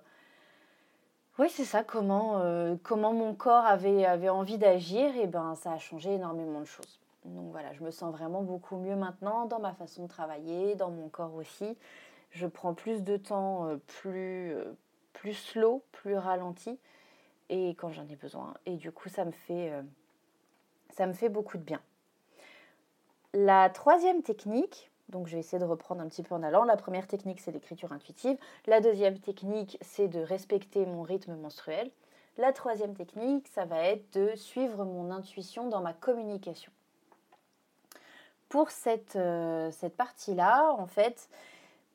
oui, 1.39 1.49
c'est 1.49 1.65
ça, 1.65 1.83
comment, 1.83 2.41
euh, 2.41 2.77
comment 2.83 3.13
mon 3.13 3.35
corps 3.35 3.65
avait, 3.65 4.29
envie 4.29 4.59
d'agir, 4.59 5.17
et 5.17 5.27
ben 5.27 5.55
ça 5.55 5.73
a 5.73 5.79
changé 5.79 6.13
énormément 6.13 6.61
de 6.61 6.67
choses. 6.67 7.01
Donc 7.25 7.51
voilà, 7.51 7.73
je 7.73 7.83
me 7.83 7.91
sens 7.91 8.13
vraiment 8.13 8.43
beaucoup 8.43 8.77
mieux 8.77 8.97
maintenant 8.97 9.47
dans 9.47 9.59
ma 9.59 9.73
façon 9.73 10.03
de 10.03 10.09
travailler, 10.09 10.75
dans 10.75 10.91
mon 10.91 11.09
corps 11.09 11.35
aussi. 11.35 11.77
Je 12.31 12.47
prends 12.47 12.75
plus 12.75 13.03
de 13.03 13.17
temps, 13.17 13.67
euh, 13.67 13.77
plus, 13.87 14.55
euh, 14.55 14.77
plus 15.15 15.35
slow, 15.35 15.83
plus 15.93 16.17
ralenti, 16.17 16.79
et 17.49 17.71
quand 17.71 17.91
j'en 17.91 18.07
ai 18.09 18.17
besoin. 18.17 18.55
Et 18.67 18.77
du 18.77 18.93
coup, 18.93 19.09
ça 19.09 19.25
me 19.25 19.33
fait, 19.33 19.73
ça 20.91 21.07
me 21.07 21.13
fait 21.13 21.29
beaucoup 21.29 21.59
de 21.59 21.63
bien. 21.63 21.81
La 23.35 23.71
troisième 23.71 24.23
technique, 24.23 24.92
donc 25.13 25.29
je 25.29 25.35
vais 25.35 25.41
essayer 25.41 25.61
de 25.61 25.65
reprendre 25.65 26.01
un 26.01 26.09
petit 26.09 26.23
peu 26.23 26.35
en 26.35 26.43
allant. 26.43 26.65
La 26.65 26.77
première 26.77 27.07
technique, 27.07 27.41
c'est 27.41 27.53
l'écriture 27.53 27.93
intuitive. 27.93 28.37
La 28.67 28.81
deuxième 28.81 29.19
technique, 29.19 29.79
c'est 29.83 30.09
de 30.09 30.21
respecter 30.21 30.85
mon 30.87 31.03
rythme 31.03 31.37
menstruel. 31.37 31.91
La 32.39 32.53
troisième 32.53 32.95
technique, 32.95 33.47
ça 33.49 33.67
va 33.67 33.85
être 33.85 34.13
de 34.15 34.35
suivre 34.35 34.85
mon 34.85 35.11
intuition 35.11 35.69
dans 35.69 35.83
ma 35.83 35.93
communication. 35.93 36.73
Pour 38.49 38.71
cette, 38.71 39.17
euh, 39.17 39.71
cette 39.71 39.97
partie-là, 39.97 40.73
en 40.73 40.87
fait, 40.87 41.29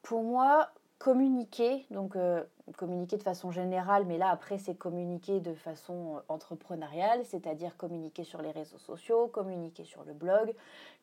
pour 0.03 0.23
moi, 0.23 0.69
communiquer, 0.99 1.85
donc 1.91 2.15
euh, 2.15 2.43
communiquer 2.75 3.17
de 3.17 3.23
façon 3.23 3.51
générale, 3.51 4.05
mais 4.05 4.17
là 4.17 4.29
après 4.29 4.57
c'est 4.57 4.75
communiquer 4.75 5.39
de 5.39 5.53
façon 5.53 6.17
euh, 6.17 6.19
entrepreneuriale, 6.27 7.23
c'est-à-dire 7.25 7.77
communiquer 7.77 8.23
sur 8.23 8.41
les 8.41 8.51
réseaux 8.51 8.79
sociaux, 8.79 9.27
communiquer 9.27 9.83
sur 9.83 10.03
le 10.03 10.13
blog, 10.13 10.53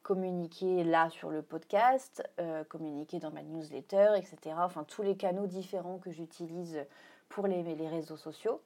communiquer 0.02 0.82
là 0.82 1.10
sur 1.10 1.30
le 1.30 1.42
podcast, 1.42 2.28
euh, 2.40 2.64
communiquer 2.64 3.20
dans 3.20 3.30
ma 3.30 3.42
newsletter, 3.42 4.14
etc. 4.16 4.56
Enfin 4.58 4.84
tous 4.84 5.02
les 5.02 5.16
canaux 5.16 5.46
différents 5.46 5.98
que 5.98 6.10
j'utilise 6.10 6.84
pour 7.28 7.46
les, 7.46 7.62
les 7.62 7.88
réseaux 7.88 8.16
sociaux. 8.16 8.60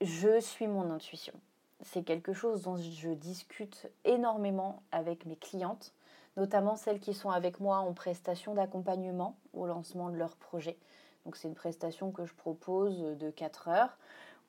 Je 0.00 0.40
suis 0.40 0.68
mon 0.68 0.90
intuition. 0.90 1.34
C'est 1.82 2.04
quelque 2.04 2.32
chose 2.32 2.62
dont 2.62 2.76
je 2.76 3.10
discute 3.10 3.88
énormément 4.04 4.82
avec 4.92 5.26
mes 5.26 5.36
clientes 5.36 5.92
notamment 6.36 6.76
celles 6.76 7.00
qui 7.00 7.14
sont 7.14 7.30
avec 7.30 7.60
moi 7.60 7.78
en 7.78 7.92
prestation 7.92 8.54
d'accompagnement 8.54 9.36
au 9.52 9.66
lancement 9.66 10.10
de 10.10 10.16
leur 10.16 10.36
projet. 10.36 10.76
Donc 11.24 11.36
c'est 11.36 11.48
une 11.48 11.54
prestation 11.54 12.10
que 12.10 12.24
je 12.26 12.34
propose 12.34 12.98
de 13.00 13.30
4 13.30 13.68
heures 13.68 13.98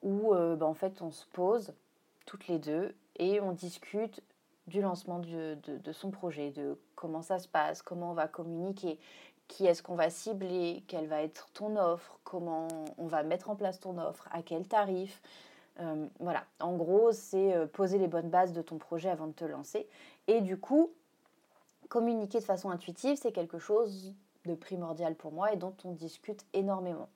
où 0.03 0.33
euh, 0.33 0.55
bah, 0.55 0.65
en 0.65 0.73
fait 0.73 1.01
on 1.01 1.11
se 1.11 1.25
pose 1.27 1.73
toutes 2.25 2.47
les 2.47 2.59
deux 2.59 2.95
et 3.17 3.39
on 3.39 3.51
discute 3.51 4.21
du 4.67 4.81
lancement 4.81 5.19
de, 5.19 5.57
son 5.91 6.09
projet, 6.09 6.51
de 6.51 6.79
comment 6.95 7.21
ça 7.21 7.37
se 7.37 7.47
passe, 7.47 7.81
comment 7.81 8.11
on 8.11 8.13
va 8.15 8.27
communiquer, 8.27 8.99
qui 9.47 9.67
est-ce 9.67 9.83
qu'on 9.83 9.95
va 9.95 10.09
cibler, 10.09 10.83
quelle 10.87 11.07
va 11.07 11.21
être 11.21 11.49
ton 11.53 11.75
offre, 11.77 12.19
comment 12.23 12.67
on 12.97 13.05
va 13.05 13.21
mettre 13.21 13.51
en 13.51 13.55
place 13.55 13.79
ton 13.79 13.99
offre, 13.99 14.27
à 14.31 14.41
quel 14.41 14.67
tarif. 14.67 15.21
Euh, 15.81 16.07
voilà, 16.19 16.45
en 16.59 16.75
gros, 16.75 17.11
c'est 17.11 17.53
euh, 17.53 17.67
poser 17.67 17.99
les 17.99 18.07
bonnes 18.07 18.29
bases 18.29 18.53
de 18.53 18.61
ton 18.63 18.79
projet 18.79 19.09
avant 19.09 19.27
de 19.27 19.33
te 19.33 19.45
lancer. 19.45 19.87
Et 20.27 20.41
du 20.41 20.57
coup, 20.57 20.91
communiquer 21.89 22.39
de 22.39 22.45
façon 22.45 22.69
intuitive, 22.69 23.17
c'est 23.21 23.31
quelque 23.31 23.59
chose 23.59 24.13
de 24.45 24.55
primordial 24.55 25.15
pour 25.15 25.31
moi 25.31 25.53
et 25.53 25.57
dont 25.57 25.75
on 25.83 25.91
discute 25.91 26.45
énormément. 26.53 27.09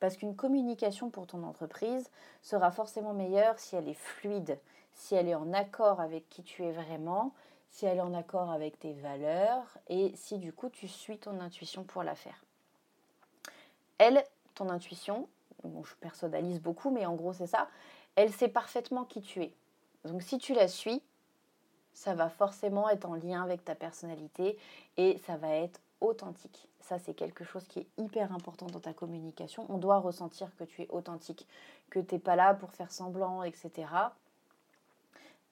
Parce 0.00 0.16
qu'une 0.16 0.36
communication 0.36 1.10
pour 1.10 1.26
ton 1.26 1.42
entreprise 1.42 2.10
sera 2.42 2.70
forcément 2.70 3.14
meilleure 3.14 3.58
si 3.58 3.76
elle 3.76 3.88
est 3.88 3.94
fluide, 3.94 4.58
si 4.94 5.14
elle 5.14 5.28
est 5.28 5.34
en 5.34 5.52
accord 5.52 6.00
avec 6.00 6.28
qui 6.28 6.42
tu 6.42 6.64
es 6.64 6.72
vraiment, 6.72 7.32
si 7.70 7.86
elle 7.86 7.98
est 7.98 8.02
en 8.02 8.14
accord 8.14 8.50
avec 8.50 8.78
tes 8.78 8.92
valeurs 8.92 9.78
et 9.88 10.12
si 10.14 10.38
du 10.38 10.52
coup 10.52 10.68
tu 10.68 10.86
suis 10.86 11.18
ton 11.18 11.40
intuition 11.40 11.84
pour 11.84 12.02
la 12.02 12.14
faire. 12.14 12.44
Elle, 13.98 14.24
ton 14.54 14.68
intuition, 14.68 15.28
bon, 15.64 15.82
je 15.82 15.94
personnalise 15.96 16.60
beaucoup, 16.60 16.90
mais 16.90 17.06
en 17.06 17.14
gros 17.14 17.32
c'est 17.32 17.46
ça, 17.46 17.68
elle 18.14 18.32
sait 18.32 18.48
parfaitement 18.48 19.04
qui 19.04 19.22
tu 19.22 19.42
es. 19.42 19.54
Donc 20.04 20.22
si 20.22 20.38
tu 20.38 20.54
la 20.54 20.68
suis, 20.68 21.02
ça 21.94 22.14
va 22.14 22.28
forcément 22.28 22.88
être 22.90 23.06
en 23.06 23.14
lien 23.14 23.42
avec 23.42 23.64
ta 23.64 23.74
personnalité 23.74 24.58
et 24.96 25.18
ça 25.26 25.36
va 25.36 25.48
être 25.48 25.80
authentique. 26.00 26.68
Ça, 26.80 26.98
c'est 26.98 27.14
quelque 27.14 27.44
chose 27.44 27.66
qui 27.66 27.80
est 27.80 27.86
hyper 27.96 28.32
important 28.32 28.66
dans 28.66 28.80
ta 28.80 28.92
communication. 28.92 29.64
On 29.70 29.78
doit 29.78 30.00
ressentir 30.00 30.54
que 30.56 30.64
tu 30.64 30.82
es 30.82 30.88
authentique, 30.90 31.46
que 31.88 32.00
tu 32.00 32.14
n'es 32.14 32.20
pas 32.20 32.36
là 32.36 32.52
pour 32.52 32.72
faire 32.72 32.92
semblant, 32.92 33.42
etc. 33.42 33.86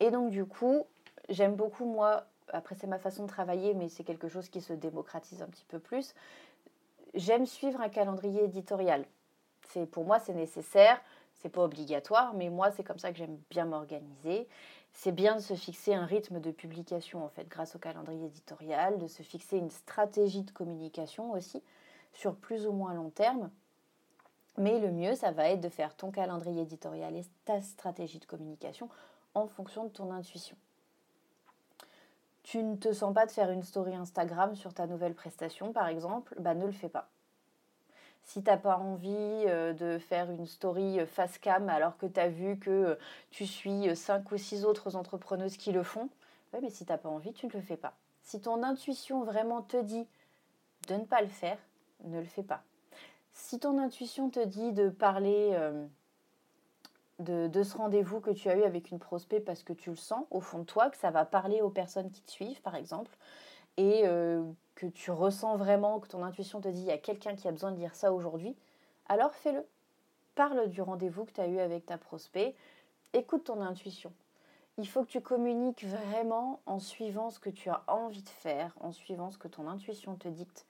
Et 0.01 0.11
donc, 0.11 0.31
du 0.31 0.45
coup, 0.45 0.85
j'aime 1.31 1.55
beaucoup, 1.55 1.87
moi, 1.87 2.27
après, 2.49 2.75
c'est 2.75 2.87
ma 2.87 2.99
façon 2.99 3.23
de 3.23 3.29
travailler, 3.29 3.73
mais 3.73 3.89
c'est 3.89 4.05
quelque 4.05 4.29
chose 4.29 4.49
qui 4.51 4.61
se 4.61 4.75
démocratise 4.75 5.41
un 5.41 5.47
petit 5.47 5.65
peu 5.65 5.79
plus. 5.79 6.15
J'aime 7.15 7.47
suivre 7.47 7.81
un 7.81 7.89
calendrier 7.89 8.45
éditorial. 8.45 9.07
C'est, 9.69 9.87
pour 9.87 10.05
moi, 10.05 10.19
c'est 10.19 10.35
nécessaire. 10.35 11.01
C'est 11.35 11.49
pas 11.49 11.63
obligatoire, 11.63 12.35
mais 12.35 12.51
moi, 12.51 12.71
c'est 12.73 12.85
comme 12.85 12.99
ça 12.99 13.11
que 13.11 13.19
j'aime 13.19 13.39
bien 13.51 13.65
m'organiser 13.65 14.49
c'est 14.93 15.13
bien 15.13 15.37
de 15.37 15.41
se 15.41 15.55
fixer 15.55 15.95
un 15.95 16.05
rythme 16.05 16.41
de 16.41 16.51
publication 16.51 17.25
en 17.25 17.29
fait 17.29 17.49
grâce 17.49 17.75
au 17.75 17.79
calendrier 17.79 18.27
éditorial, 18.27 18.99
de 18.99 19.07
se 19.07 19.23
fixer 19.23 19.57
une 19.59 19.71
stratégie 19.71 20.43
de 20.43 20.51
communication 20.51 21.33
aussi 21.33 21.63
sur 22.13 22.37
plus 22.37 22.67
ou 22.67 22.73
moins 22.73 22.95
long 22.95 23.11
terme. 23.11 23.51
Mais 24.59 24.79
le 24.81 24.93
mieux, 24.93 25.15
ça 25.15 25.31
va 25.31 25.49
être 25.49 25.63
de 25.63 25.71
faire 25.71 25.97
ton 25.97 26.11
calendrier 26.11 26.63
éditorial 26.63 27.17
et 27.17 27.25
ta 27.45 27.63
stratégie 27.63 28.19
de 28.19 28.27
communication 28.27 28.89
en 29.35 29.47
fonction 29.47 29.85
de 29.85 29.91
ton 29.91 30.11
intuition. 30.11 30.57
Tu 32.43 32.63
ne 32.63 32.77
te 32.77 32.93
sens 32.93 33.15
pas 33.15 33.25
de 33.25 33.31
faire 33.31 33.51
une 33.51 33.63
story 33.63 33.95
Instagram 33.95 34.55
sur 34.55 34.75
ta 34.75 34.87
nouvelle 34.87 35.15
prestation, 35.15 35.73
par 35.73 35.89
exemple, 35.89 36.35
bah 36.39 36.55
ne 36.55 36.67
le 36.67 36.73
fais 36.73 36.89
pas. 36.89 37.09
Si 38.25 38.43
t'as 38.43 38.57
pas 38.57 38.79
envie 38.79 39.11
euh, 39.11 39.73
de 39.73 39.99
faire 39.99 40.31
une 40.31 40.47
story 40.47 41.01
euh, 41.01 41.07
face 41.07 41.39
cam 41.39 41.69
alors 41.69 41.97
que 41.99 42.07
tu 42.07 42.21
as 42.21 42.29
vu 42.29 42.59
que 42.59 42.71
euh, 42.71 42.95
tu 43.31 43.47
suis 43.47 43.95
cinq 43.97 44.31
ou 44.33 44.37
six 44.37 44.65
autres 44.65 44.97
entrepreneuses 44.97 45.57
qui 45.57 45.73
le 45.73 45.83
font, 45.83 46.09
ouais, 46.53 46.61
mais 46.63 46.71
si 46.71 46.85
t'as 46.85 46.99
pas 46.99 47.09
envie, 47.09 47.33
tu 47.33 47.47
ne 47.47 47.53
le 47.53 47.61
fais 47.61 47.77
pas. 47.77 47.95
Si 48.23 48.41
ton 48.41 48.63
intuition 48.63 49.25
vraiment 49.25 49.63
te 49.63 49.77
dit 49.83 50.07
de 50.89 50.95
ne 50.95 51.05
pas 51.05 51.21
le 51.21 51.29
faire, 51.29 51.59
ne 52.05 52.19
le 52.19 52.27
fais 52.27 52.43
pas. 52.43 52.63
Si 53.33 53.59
ton 53.59 53.79
intuition 53.79 54.31
te 54.31 54.45
dit 54.45 54.73
de 54.73 54.89
parler 54.89 55.57
de, 57.23 57.63
ce 57.63 57.77
rendez-vous 57.77 58.21
que 58.21 58.31
tu 58.31 58.49
as 58.49 58.57
eu 58.57 58.63
avec 58.63 58.91
une 58.91 58.99
prospect 58.99 59.41
parce 59.41 59.63
que 59.63 59.73
tu 59.73 59.91
le 59.91 59.97
sens 59.97 60.25
au 60.31 60.41
fond 60.41 60.61
de 60.61 60.65
toi, 60.65 60.91
que 60.91 60.97
ça 60.97 61.11
va 61.11 61.25
parler 61.25 61.61
aux 61.61 61.71
personnes 61.71 62.11
qui 62.11 62.23
te 62.23 62.31
suivent, 62.31 62.61
par 62.63 62.75
exemple, 62.75 63.11
et 63.77 64.03
euh, 64.05 64.43
que 64.75 64.87
tu 64.87 65.11
ressens 65.11 65.57
vraiment, 65.57 66.01
que 66.01 66.09
ton 66.09 66.23
intuition 66.23 66.61
te 66.61 66.69
dit, 66.69 66.81
il 66.81 66.87
y 66.87 66.93
a 66.93 66.99
quelqu'un 66.99 67.35
qui 67.35 67.49
a 67.49 67.53
besoin 67.53 67.73
de 67.73 67.77
dire 67.77 67.95
ça 67.95 68.13
aujourd'hui, 68.13 68.57
alors 69.09 69.35
fais-le. 69.35 69.65
Parle 70.35 70.69
du 70.69 70.81
rendez-vous 70.81 71.25
que 71.25 71.33
tu 71.33 71.41
as 71.41 71.49
eu 71.49 71.59
avec 71.59 71.85
ta 71.87 71.99
prospect, 71.99 72.55
écoute 73.13 73.45
ton 73.45 73.61
intuition. 73.61 74.13
Il 74.79 74.89
faut 74.89 75.03
que 75.03 75.11
tu 75.11 75.21
communiques 75.21 75.85
vraiment 75.85 76.61
en 76.65 76.79
suivant 76.79 77.29
ce 77.29 77.39
que 77.39 77.51
tu 77.51 77.69
as 77.69 77.83
envie 77.87 78.23
de 78.23 78.29
faire, 78.29 78.75
en 78.81 78.93
suivant 78.93 79.31
ce 79.31 79.37
que 79.37 79.49
ton 79.49 79.69
intuition 79.69 80.15
te 80.17 80.29
dicte. 80.29 80.65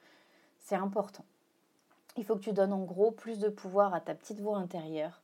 C'est 0.58 0.74
important. 0.74 1.24
Il 2.16 2.24
faut 2.24 2.34
que 2.34 2.40
tu 2.40 2.52
donnes 2.52 2.72
en 2.72 2.82
gros 2.82 3.12
plus 3.12 3.38
de 3.38 3.48
pouvoir 3.48 3.94
à 3.94 4.00
ta 4.00 4.14
petite 4.14 4.40
voix 4.40 4.58
intérieure 4.58 5.22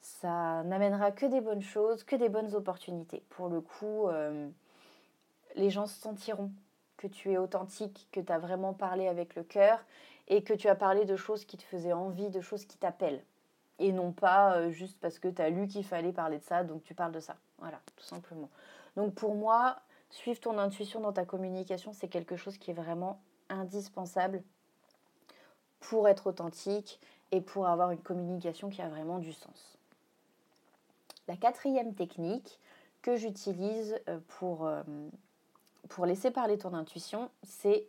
ça 0.00 0.62
n'amènera 0.64 1.12
que 1.12 1.26
des 1.26 1.40
bonnes 1.40 1.62
choses, 1.62 2.04
que 2.04 2.16
des 2.16 2.28
bonnes 2.28 2.54
opportunités. 2.54 3.22
Pour 3.30 3.48
le 3.48 3.60
coup, 3.60 4.08
euh, 4.08 4.48
les 5.54 5.70
gens 5.70 5.86
se 5.86 6.00
sentiront 6.00 6.50
que 6.98 7.06
tu 7.06 7.32
es 7.32 7.38
authentique, 7.38 8.08
que 8.12 8.20
tu 8.20 8.30
as 8.30 8.38
vraiment 8.38 8.74
parlé 8.74 9.08
avec 9.08 9.34
le 9.34 9.42
cœur 9.42 9.82
et 10.26 10.42
que 10.42 10.52
tu 10.52 10.68
as 10.68 10.74
parlé 10.74 11.06
de 11.06 11.16
choses 11.16 11.46
qui 11.46 11.56
te 11.56 11.62
faisaient 11.62 11.94
envie, 11.94 12.28
de 12.28 12.42
choses 12.42 12.66
qui 12.66 12.76
t'appellent. 12.76 13.24
Et 13.78 13.92
non 13.92 14.12
pas 14.12 14.56
euh, 14.56 14.70
juste 14.70 14.98
parce 15.00 15.18
que 15.18 15.28
tu 15.28 15.40
as 15.40 15.48
lu 15.48 15.68
qu'il 15.68 15.84
fallait 15.84 16.12
parler 16.12 16.38
de 16.38 16.44
ça, 16.44 16.64
donc 16.64 16.82
tu 16.82 16.94
parles 16.94 17.12
de 17.12 17.20
ça. 17.20 17.36
Voilà, 17.58 17.80
tout 17.96 18.04
simplement. 18.04 18.50
Donc 18.96 19.14
pour 19.14 19.34
moi, 19.34 19.78
suivre 20.10 20.40
ton 20.40 20.58
intuition 20.58 21.00
dans 21.00 21.12
ta 21.12 21.24
communication, 21.24 21.92
c'est 21.92 22.08
quelque 22.08 22.36
chose 22.36 22.58
qui 22.58 22.72
est 22.72 22.74
vraiment 22.74 23.20
indispensable 23.48 24.42
pour 25.80 26.08
être 26.08 26.26
authentique 26.26 27.00
et 27.30 27.40
pour 27.40 27.68
avoir 27.68 27.92
une 27.92 28.00
communication 28.00 28.68
qui 28.68 28.82
a 28.82 28.88
vraiment 28.88 29.18
du 29.18 29.32
sens. 29.32 29.78
La 31.28 31.36
quatrième 31.36 31.94
technique 31.94 32.58
que 33.02 33.16
j'utilise 33.16 33.98
euh, 34.08 34.18
pour, 34.26 34.66
euh, 34.66 34.82
pour 35.88 36.06
laisser 36.06 36.30
parler 36.30 36.58
ton 36.58 36.74
intuition, 36.74 37.30
c'est, 37.42 37.86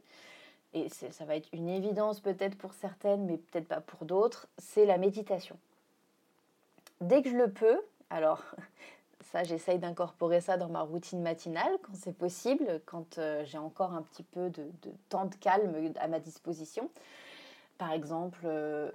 et 0.74 0.90
ça 0.90 1.26
va 1.26 1.36
être 1.36 1.50
une 1.54 1.70
évidence 1.70 2.20
peut-être 2.20 2.58
pour 2.58 2.74
certaines, 2.74 3.26
mais 3.26 3.38
peut-être 3.38 3.68
pas 3.68 3.82
pour 3.82 4.06
d'autres, 4.06 4.48
c'est 4.58 4.86
la 4.86 4.98
méditation. 4.98 5.58
Dès 7.02 7.22
que 7.22 7.30
je 7.30 7.38
le 7.38 7.50
peux, 7.50 7.80
alors 8.10 8.44
ça 9.32 9.44
j'essaye 9.44 9.80
d'incorporer 9.80 10.42
ça 10.42 10.58
dans 10.58 10.70
ma 10.70 10.82
routine 10.82 11.22
matinale 11.22 11.78
quand 11.84 11.96
c'est 11.96 12.18
possible, 12.18 12.82
quand 12.86 13.18
euh, 13.18 13.44
j'ai 13.46 13.58
encore 13.58 13.94
un 13.94 14.02
petit 14.02 14.24
peu 14.24 14.50
de, 14.50 14.70
temps 15.10 15.26
de 15.26 15.36
calme 15.36 15.94
à 16.00 16.08
ma 16.08 16.20
disposition. 16.20 16.90
Par 17.78 17.92
exemple, 17.94 18.46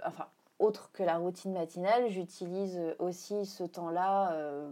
enfin 0.04 0.26
autre 0.58 0.90
que 0.92 1.02
la 1.02 1.16
routine 1.18 1.52
matinale, 1.52 2.08
j'utilise 2.08 2.80
aussi 2.98 3.44
ce 3.44 3.64
temps-là, 3.64 4.32
euh, 4.32 4.70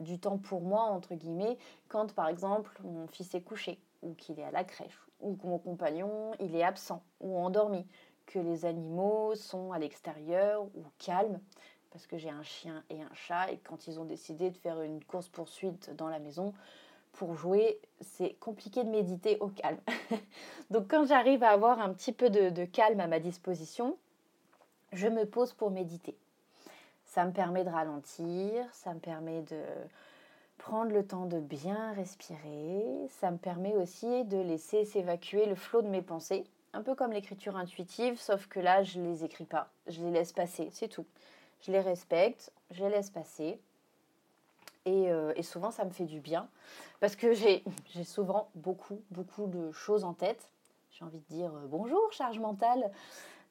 du 0.00 0.18
temps 0.18 0.38
pour 0.38 0.62
moi, 0.62 0.82
entre 0.82 1.14
guillemets, 1.14 1.58
quand 1.88 2.12
par 2.12 2.28
exemple 2.28 2.80
mon 2.82 3.06
fils 3.06 3.34
est 3.34 3.42
couché, 3.42 3.78
ou 4.02 4.14
qu'il 4.14 4.38
est 4.40 4.44
à 4.44 4.50
la 4.50 4.64
crèche, 4.64 4.98
ou 5.20 5.36
que 5.36 5.46
mon 5.46 5.58
compagnon 5.58 6.32
il 6.40 6.54
est 6.56 6.62
absent, 6.62 7.02
ou 7.20 7.38
endormi, 7.38 7.86
que 8.26 8.38
les 8.38 8.64
animaux 8.64 9.34
sont 9.34 9.72
à 9.72 9.78
l'extérieur 9.78 10.64
ou 10.74 10.84
calmes, 10.98 11.40
parce 11.90 12.06
que 12.06 12.18
j'ai 12.18 12.30
un 12.30 12.42
chien 12.42 12.84
et 12.88 13.02
un 13.02 13.14
chat, 13.14 13.50
et 13.52 13.58
quand 13.58 13.86
ils 13.86 13.98
ont 13.98 14.04
décidé 14.04 14.50
de 14.50 14.56
faire 14.56 14.80
une 14.82 15.04
course-poursuite 15.04 15.94
dans 15.96 16.08
la 16.08 16.18
maison, 16.18 16.54
pour 17.12 17.34
jouer, 17.34 17.80
c'est 18.00 18.34
compliqué 18.38 18.84
de 18.84 18.88
méditer 18.88 19.36
au 19.40 19.48
calme. 19.48 19.80
Donc 20.70 20.88
quand 20.88 21.06
j'arrive 21.06 21.42
à 21.42 21.50
avoir 21.50 21.80
un 21.80 21.92
petit 21.92 22.12
peu 22.12 22.30
de 22.30 22.64
calme 22.64 23.00
à 23.00 23.08
ma 23.08 23.18
disposition, 23.18 23.96
je 24.92 25.08
me 25.08 25.24
pose 25.24 25.52
pour 25.52 25.70
méditer. 25.70 26.16
Ça 27.10 27.24
me 27.24 27.32
permet 27.32 27.64
de 27.64 27.70
ralentir, 27.70 28.64
ça 28.72 28.94
me 28.94 29.00
permet 29.00 29.42
de 29.42 29.60
prendre 30.58 30.92
le 30.92 31.04
temps 31.04 31.26
de 31.26 31.40
bien 31.40 31.92
respirer, 31.94 32.84
ça 33.08 33.32
me 33.32 33.36
permet 33.36 33.74
aussi 33.74 34.24
de 34.26 34.36
laisser 34.36 34.84
s'évacuer 34.84 35.46
le 35.46 35.56
flot 35.56 35.82
de 35.82 35.88
mes 35.88 36.02
pensées, 36.02 36.44
un 36.72 36.82
peu 36.82 36.94
comme 36.94 37.10
l'écriture 37.10 37.56
intuitive, 37.56 38.16
sauf 38.20 38.46
que 38.46 38.60
là, 38.60 38.84
je 38.84 39.00
les 39.00 39.24
écris 39.24 39.44
pas, 39.44 39.70
je 39.88 40.00
les 40.04 40.12
laisse 40.12 40.32
passer, 40.32 40.68
c'est 40.70 40.86
tout. 40.86 41.04
Je 41.62 41.72
les 41.72 41.80
respecte, 41.80 42.52
je 42.70 42.84
les 42.84 42.90
laisse 42.90 43.10
passer. 43.10 43.58
Et, 44.84 45.10
euh, 45.10 45.34
souvent, 45.42 45.72
ça 45.72 45.84
me 45.84 45.90
fait 45.90 46.04
du 46.04 46.20
bien, 46.20 46.48
parce 47.00 47.16
que 47.16 47.32
j'ai 47.34 47.64
souvent 48.04 48.50
beaucoup, 48.54 49.02
beaucoup 49.10 49.48
de 49.48 49.72
choses 49.72 50.04
en 50.04 50.14
tête. 50.14 50.48
J'ai 50.92 51.04
envie 51.04 51.18
de 51.18 51.34
dire 51.34 51.52
euh, 51.56 51.66
bonjour, 51.66 52.12
charge 52.12 52.38
mentale. 52.38 52.92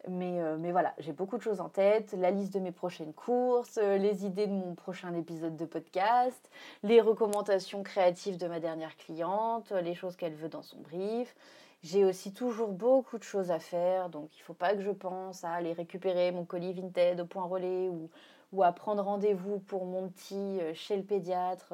Euh, 0.07 0.57
mais, 0.57 0.71
voilà, 0.71 0.93
j'ai 0.99 1.11
beaucoup 1.11 1.37
de 1.37 1.41
choses 1.41 1.59
en 1.59 1.69
tête, 1.69 2.13
la 2.13 2.31
liste 2.31 2.53
de 2.53 2.59
mes 2.59 2.71
prochaines 2.71 3.13
courses, 3.13 3.77
euh, 3.77 3.97
les 3.97 4.25
idées 4.25 4.47
de 4.47 4.53
mon 4.53 4.73
prochain 4.73 5.13
épisode 5.13 5.57
de 5.57 5.65
podcast, 5.65 6.49
les 6.83 7.01
recommandations 7.01 7.83
créatives 7.83 8.37
de 8.37 8.47
ma 8.47 8.59
dernière 8.59 8.95
cliente, 8.95 9.71
les 9.71 9.95
choses 9.95 10.15
qu'elle 10.15 10.35
veut 10.35 10.49
dans 10.49 10.63
son 10.63 10.77
brief. 10.79 11.35
J'ai 11.83 12.05
aussi 12.05 12.33
toujours 12.33 12.69
beaucoup 12.69 13.17
de 13.17 13.23
choses 13.23 13.51
à 13.51 13.59
faire, 13.59 14.09
donc 14.09 14.29
il 14.35 14.39
ne 14.39 14.43
faut 14.43 14.53
pas 14.53 14.73
que 14.73 14.81
je 14.81 14.91
pense 14.91 15.43
à 15.43 15.51
aller 15.51 15.73
récupérer 15.73 16.31
mon 16.31 16.43
colis 16.45 16.73
Vinted 16.73 17.19
au 17.21 17.25
point 17.25 17.45
relais 17.45 17.87
ou, 17.87 18.09
ou 18.51 18.63
à 18.63 18.71
prendre 18.71 19.03
rendez-vous 19.03 19.59
pour 19.59 19.85
mon 19.85 20.09
petit 20.09 20.59
euh, 20.61 20.73
chez 20.73 20.97
le 20.97 21.03
pédiatre, 21.03 21.73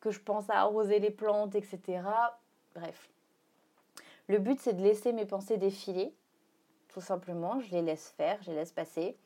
que 0.00 0.10
je 0.10 0.20
pense 0.20 0.48
à 0.50 0.60
arroser 0.60 0.98
les 0.98 1.10
plantes, 1.10 1.54
etc. 1.54 2.00
Bref. 2.74 3.10
Le 4.28 4.38
but, 4.38 4.60
c'est 4.60 4.72
de 4.72 4.82
laisser 4.82 5.12
mes 5.12 5.26
pensées 5.26 5.56
défiler 5.56 6.14
tout 6.92 7.00
simplement. 7.00 7.60
Je 7.60 7.70
les 7.70 7.82
laisse 7.82 8.10
faire, 8.16 8.38
je 8.42 8.50
les 8.50 8.56
laisse 8.56 8.72
passer. 8.72 9.16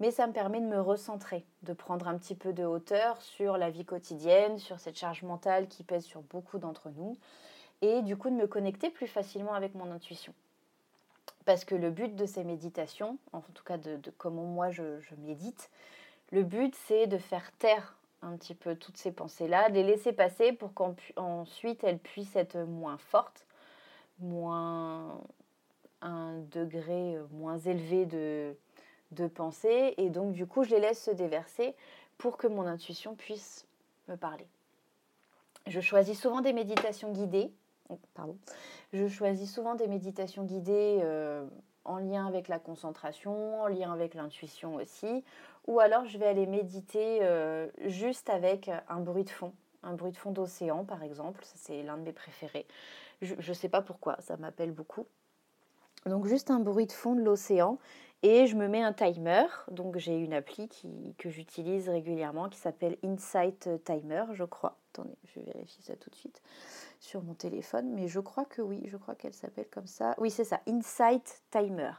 Mais 0.00 0.10
ça 0.10 0.26
me 0.26 0.32
permet 0.32 0.60
de 0.60 0.66
me 0.66 0.80
recentrer, 0.80 1.44
de 1.64 1.72
prendre 1.72 2.06
un 2.06 2.16
petit 2.16 2.36
peu 2.36 2.52
de 2.52 2.64
hauteur 2.64 3.20
sur 3.20 3.56
la 3.56 3.68
vie 3.68 3.84
quotidienne, 3.84 4.58
sur 4.58 4.78
cette 4.78 4.96
charge 4.96 5.24
mentale 5.24 5.66
qui 5.66 5.82
pèse 5.82 6.04
sur 6.04 6.22
beaucoup 6.22 6.58
d'entre 6.58 6.90
nous, 6.90 7.16
et 7.82 8.02
du 8.02 8.16
coup 8.16 8.30
de 8.30 8.36
me 8.36 8.46
connecter 8.46 8.90
plus 8.90 9.08
facilement 9.08 9.54
avec 9.54 9.74
mon 9.74 9.90
intuition. 9.90 10.32
Parce 11.44 11.64
que 11.64 11.74
le 11.74 11.90
but 11.90 12.14
de 12.14 12.26
ces 12.26 12.44
méditations, 12.44 13.18
en 13.32 13.40
tout 13.40 13.64
cas 13.64 13.76
de, 13.76 13.98
comment 14.18 14.44
moi 14.44 14.70
je, 14.70 15.00
médite, 15.18 15.68
le 16.30 16.44
but 16.44 16.76
c'est 16.86 17.08
de 17.08 17.18
faire 17.18 17.50
taire 17.58 17.96
un 18.22 18.36
petit 18.36 18.54
peu 18.54 18.76
toutes 18.76 18.98
ces 18.98 19.10
pensées-là, 19.10 19.68
de 19.68 19.74
les 19.74 19.82
laisser 19.82 20.12
passer 20.12 20.52
pour 20.52 20.74
qu'ensuite 20.74 21.82
elles 21.82 21.98
puissent 21.98 22.36
être 22.36 22.58
moins 22.58 22.98
fortes, 22.98 23.46
moins 24.20 25.20
un 26.02 26.38
degré 26.50 27.16
euh, 27.16 27.26
moins 27.32 27.58
élevé 27.58 28.06
de, 28.06 28.56
pensée 29.34 29.94
et 29.96 30.10
donc 30.10 30.32
du 30.32 30.46
coup 30.46 30.64
je 30.64 30.70
les 30.70 30.80
laisse 30.80 31.02
se 31.02 31.10
déverser 31.10 31.74
pour 32.18 32.36
que 32.36 32.46
mon 32.46 32.66
intuition 32.66 33.14
puisse 33.14 33.66
me 34.08 34.16
parler. 34.16 34.46
Je 35.66 35.80
choisis 35.80 36.20
souvent 36.20 36.40
des 36.40 36.52
méditations 36.52 37.12
guidées. 37.12 37.50
Oh, 37.88 37.98
pardon. 38.14 38.36
Je 38.92 39.06
choisis 39.08 39.52
souvent 39.52 39.74
des 39.74 39.86
méditations 39.86 40.44
guidées 40.44 41.00
euh, 41.02 41.46
en 41.84 41.98
lien 41.98 42.26
avec 42.26 42.48
la 42.48 42.58
concentration, 42.58 43.62
en 43.62 43.66
lien 43.66 43.92
avec 43.92 44.14
l'intuition 44.14 44.76
aussi. 44.76 45.24
Ou 45.66 45.80
alors 45.80 46.04
je 46.06 46.18
vais 46.18 46.26
aller 46.26 46.46
méditer 46.46 47.20
euh, 47.22 47.68
juste 47.86 48.30
avec 48.30 48.70
un 48.88 49.00
bruit 49.00 49.24
de 49.24 49.30
fond, 49.30 49.52
un 49.82 49.94
bruit 49.94 50.12
de 50.12 50.16
fond 50.16 50.32
d'océan 50.32 50.84
par 50.84 51.02
exemple. 51.02 51.42
C'est 51.44 51.82
l'un 51.82 51.96
de 51.96 52.02
mes 52.02 52.12
préférés. 52.12 52.66
Je 53.20 53.34
ne 53.34 53.54
sais 53.54 53.68
pas 53.68 53.82
pourquoi, 53.82 54.16
ça 54.20 54.36
m'appelle 54.36 54.70
beaucoup. 54.70 55.06
Donc 56.08 56.26
juste 56.26 56.50
un 56.50 56.60
bruit 56.60 56.86
de 56.86 56.92
fond 56.92 57.14
de 57.14 57.22
l'océan 57.22 57.78
et 58.22 58.46
je 58.46 58.56
me 58.56 58.68
mets 58.68 58.82
un 58.82 58.92
timer. 58.92 59.46
Donc 59.70 59.96
j'ai 59.96 60.16
une 60.18 60.32
appli 60.32 60.68
que 61.18 61.30
j'utilise 61.30 61.88
régulièrement 61.88 62.48
qui 62.48 62.58
s'appelle 62.58 62.96
Insight 63.04 63.68
Timer, 63.84 64.24
je 64.32 64.44
crois. 64.44 64.76
Attendez, 64.92 65.16
je 65.24 65.40
vais 65.40 65.46
vérifier 65.52 65.82
ça 65.82 65.96
tout 65.96 66.10
de 66.10 66.16
suite 66.16 66.42
sur 67.00 67.22
mon 67.22 67.34
téléphone, 67.34 67.92
mais 67.94 68.08
je 68.08 68.20
crois 68.20 68.44
que 68.44 68.62
oui, 68.62 68.82
je 68.86 68.96
crois 68.96 69.14
qu'elle 69.14 69.34
s'appelle 69.34 69.68
comme 69.70 69.86
ça. 69.86 70.14
Oui, 70.18 70.30
c'est 70.30 70.44
ça, 70.44 70.60
Insight 70.66 71.42
Timer. 71.50 71.92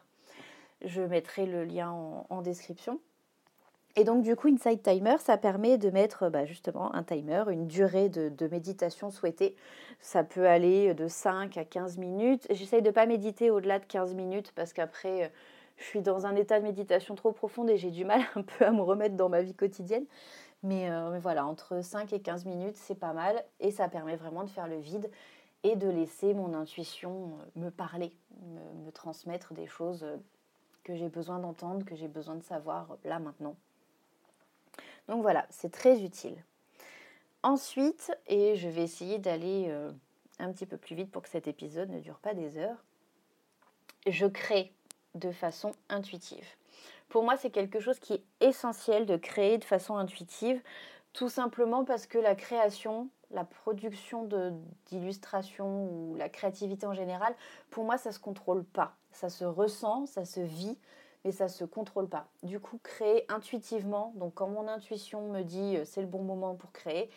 Je 0.81 1.01
mettrai 1.01 1.45
le 1.45 1.63
lien 1.63 1.91
en 1.91 2.41
description. 2.41 2.99
Et 3.99 4.05
donc 4.05 4.21
du 4.21 4.37
coup, 4.37 4.47
Inside 4.47 4.81
Timer, 4.81 5.17
ça 5.19 5.37
permet 5.37 5.77
de 5.77 5.89
mettre 5.89 6.29
bah, 6.29 6.45
justement 6.45 6.95
un 6.95 7.03
timer, 7.03 7.43
une 7.49 7.67
durée 7.67 8.07
de, 8.07 8.47
méditation 8.47 9.11
souhaitée. 9.11 9.57
Ça 9.99 10.23
peut 10.23 10.47
aller 10.47 10.93
de 10.93 11.09
5 11.09 11.57
à 11.57 11.65
15 11.65 11.97
minutes. 11.97 12.47
J'essaye 12.49 12.81
de 12.81 12.87
ne 12.87 12.93
pas 12.93 13.05
méditer 13.05 13.51
au-delà 13.51 13.77
de 13.77 13.83
15 13.83 14.15
minutes 14.15 14.53
parce 14.55 14.71
qu'après, 14.71 15.33
je 15.75 15.83
suis 15.83 15.99
dans 15.99 16.25
un 16.25 16.37
état 16.37 16.59
de 16.59 16.63
méditation 16.63 17.13
trop 17.15 17.33
profond 17.33 17.67
et 17.67 17.75
j'ai 17.75 17.91
du 17.91 18.05
mal 18.05 18.21
un 18.35 18.43
peu 18.43 18.63
à 18.63 18.71
me 18.71 18.79
remettre 18.79 19.17
dans 19.17 19.27
ma 19.27 19.41
vie 19.41 19.53
quotidienne. 19.53 20.05
Mais, 20.63 20.89
euh, 20.89 21.19
voilà, 21.19 21.45
entre 21.45 21.83
5 21.83 22.13
et 22.13 22.21
15 22.21 22.45
minutes, 22.45 22.77
c'est 22.77 22.95
pas 22.95 23.11
mal. 23.11 23.43
Et 23.59 23.69
ça 23.69 23.89
permet 23.89 24.15
vraiment 24.15 24.45
de 24.45 24.49
faire 24.49 24.69
le 24.69 24.77
vide 24.77 25.11
et 25.63 25.75
de 25.75 25.89
laisser 25.89 26.33
mon 26.33 26.53
intuition 26.53 27.33
euh, 27.57 27.59
me 27.59 27.69
parler, 27.69 28.13
me, 28.45 28.85
me 28.85 28.91
transmettre 28.93 29.53
des 29.53 29.67
choses 29.67 30.03
euh, 30.05 30.15
que 30.85 30.95
j'ai 30.95 31.09
besoin 31.09 31.39
d'entendre, 31.39 31.83
que 31.83 31.97
j'ai 31.97 32.07
besoin 32.07 32.35
de 32.35 32.43
savoir 32.43 32.95
là 33.03 33.19
maintenant. 33.19 33.57
Donc 35.09 35.23
voilà, 35.23 35.45
c'est 35.49 35.71
très 35.71 36.01
utile. 36.01 36.37
Ensuite, 37.41 38.11
et 38.27 38.55
je 38.55 38.69
vais 38.69 38.83
essayer 38.83 39.17
d'aller 39.17 39.65
euh, 39.69 39.91
un 40.37 40.51
petit 40.51 40.67
peu 40.67 40.77
plus 40.77 40.95
vite 40.95 41.11
pour 41.11 41.23
que 41.23 41.29
cet 41.29 41.47
épisode 41.47 41.89
ne 41.89 41.99
dure 41.99 42.19
pas 42.19 42.35
des 42.35 42.57
heures, 42.57 42.83
je 44.07 44.27
crée 44.27 44.71
de 45.15 45.31
façon 45.31 45.71
intuitive. 45.89 46.45
Pour 47.09 47.23
moi, 47.23 47.37
c'est 47.37 47.49
quelque 47.49 47.79
chose 47.79 47.97
qui 47.97 48.13
est 48.13 48.23
essentiel 48.39 49.07
de 49.07 49.17
créer 49.17 49.57
de 49.57 49.63
façon 49.63 49.97
intuitive 49.97 50.61
tout 51.13 51.29
simplement 51.29 51.85
parce 51.85 52.05
que 52.05 52.19
la 52.19 52.35
création, 52.35 53.09
la 53.31 53.43
production 53.43 54.29
d'illustrations 54.85 55.85
ou 55.85 56.15
la 56.17 56.29
créativité 56.29 56.85
en 56.85 56.93
général, 56.93 57.33
pour 57.71 57.83
moi, 57.83 57.97
ça 57.97 58.09
ne 58.09 58.13
se 58.13 58.19
contrôle 58.19 58.63
pas. 58.63 58.95
Ça 59.11 59.29
se 59.29 59.43
ressent, 59.43 60.05
ça 60.05 60.23
se 60.23 60.39
vit, 60.39 60.77
mais 61.23 61.31
ça 61.31 61.45
ne 61.45 61.49
se 61.49 61.65
contrôle 61.65 62.07
pas. 62.07 62.27
Du 62.43 62.59
coup, 62.59 62.79
créer 62.81 63.25
intuitivement, 63.31 64.13
donc 64.15 64.35
quand 64.35 64.47
mon 64.47 64.67
intuition 64.67 65.29
me 65.29 65.41
dit 65.41 65.77
euh, 65.77 65.85
c'est 65.85 66.01
le 66.01 66.07
bon 66.07 66.23
moment 66.23 66.55
pour 66.55 66.71
créer, 66.71 67.09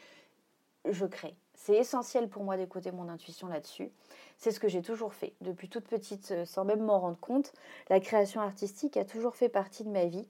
je 0.84 1.06
crée. 1.06 1.36
C'est 1.54 1.76
essentiel 1.76 2.28
pour 2.28 2.42
moi 2.42 2.56
d'écouter 2.56 2.90
mon 2.90 3.08
intuition 3.08 3.46
là-dessus. 3.46 3.90
C'est 4.36 4.50
ce 4.50 4.58
que 4.58 4.66
j'ai 4.66 4.82
toujours 4.82 5.14
fait. 5.14 5.32
Depuis 5.40 5.68
toute 5.68 5.86
petite, 5.86 6.32
euh, 6.32 6.44
sans 6.44 6.64
même 6.64 6.82
m'en 6.82 6.98
rendre 6.98 7.18
compte, 7.20 7.52
la 7.88 8.00
création 8.00 8.40
artistique 8.40 8.96
a 8.96 9.04
toujours 9.04 9.36
fait 9.36 9.48
partie 9.48 9.84
de 9.84 9.90
ma 9.90 10.06
vie. 10.06 10.26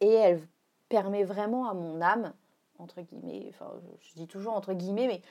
Et 0.00 0.12
elle 0.12 0.46
permet 0.88 1.24
vraiment 1.24 1.68
à 1.68 1.74
mon 1.74 2.00
âme, 2.00 2.32
entre 2.78 3.00
guillemets, 3.00 3.46
enfin 3.50 3.72
je 4.00 4.14
dis 4.14 4.26
toujours 4.26 4.54
entre 4.54 4.72
guillemets, 4.72 5.06
mais 5.06 5.22